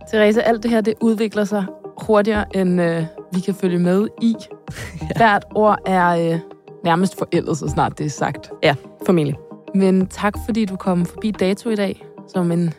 Therese, 0.08 0.42
alt 0.42 0.62
det 0.62 0.70
her, 0.70 0.80
det 0.80 0.94
udvikler 1.00 1.44
sig 1.44 1.66
hurtigere, 2.02 2.56
end 2.56 2.82
øh, 2.82 3.04
vi 3.36 3.40
kan 3.40 3.54
følge 3.54 3.78
med 3.78 4.08
i. 4.22 4.34
ja. 5.00 5.08
Hvert 5.16 5.44
ord 5.54 5.78
er 5.86 6.32
øh, 6.32 6.40
nærmest 6.84 7.18
forældet, 7.18 7.58
så 7.58 7.68
snart 7.68 7.98
det 7.98 8.06
er 8.06 8.10
sagt. 8.10 8.50
Ja, 8.62 8.74
formentlig. 9.06 9.36
Men 9.74 10.06
tak, 10.06 10.34
fordi 10.44 10.64
du 10.64 10.76
kom 10.76 11.06
forbi 11.06 11.30
Dato 11.30 11.70
i 11.70 11.74
dag, 11.74 12.06
som 12.28 12.52
en 12.52 12.74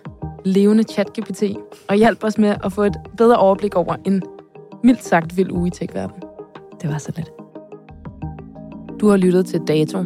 levende 0.45 0.83
chat-GPT, 0.91 1.43
og 1.89 1.95
hjalp 1.95 2.23
os 2.23 2.37
med 2.37 2.55
at 2.63 2.73
få 2.73 2.83
et 2.83 2.95
bedre 3.17 3.37
overblik 3.37 3.75
over 3.75 3.95
en 4.05 4.23
mildt 4.83 5.03
sagt 5.03 5.37
vild 5.37 5.51
uge 5.51 5.67
i 5.67 5.69
tech-verden. 5.69 6.21
Det 6.81 6.89
var 6.89 6.97
så 6.97 7.11
lidt. 7.15 7.31
Du 8.99 9.09
har 9.09 9.17
lyttet 9.17 9.45
til 9.45 9.61
Dato. 9.67 10.03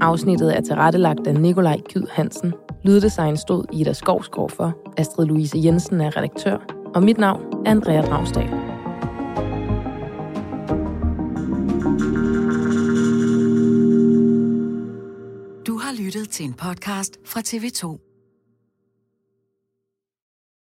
Afsnittet 0.00 0.56
er 0.56 0.60
tilrettelagt 0.60 1.26
af 1.26 1.34
Nikolaj 1.34 1.80
Kyd 1.94 2.06
Hansen. 2.12 2.52
Lyddesign 2.82 3.36
stod 3.36 3.64
Ida 3.72 3.92
Skovsgaard 3.92 4.50
for. 4.50 4.72
Astrid 4.96 5.26
Louise 5.26 5.58
Jensen 5.64 6.00
er 6.00 6.16
redaktør. 6.16 6.58
Og 6.94 7.02
mit 7.02 7.18
navn 7.18 7.42
er 7.66 7.70
Andrea 7.70 8.00
Dragsdal. 8.00 8.73
Til 16.34 16.44
en 16.46 16.54
podcast 16.54 17.18
fra 17.24 17.40
TV2. 17.40 18.13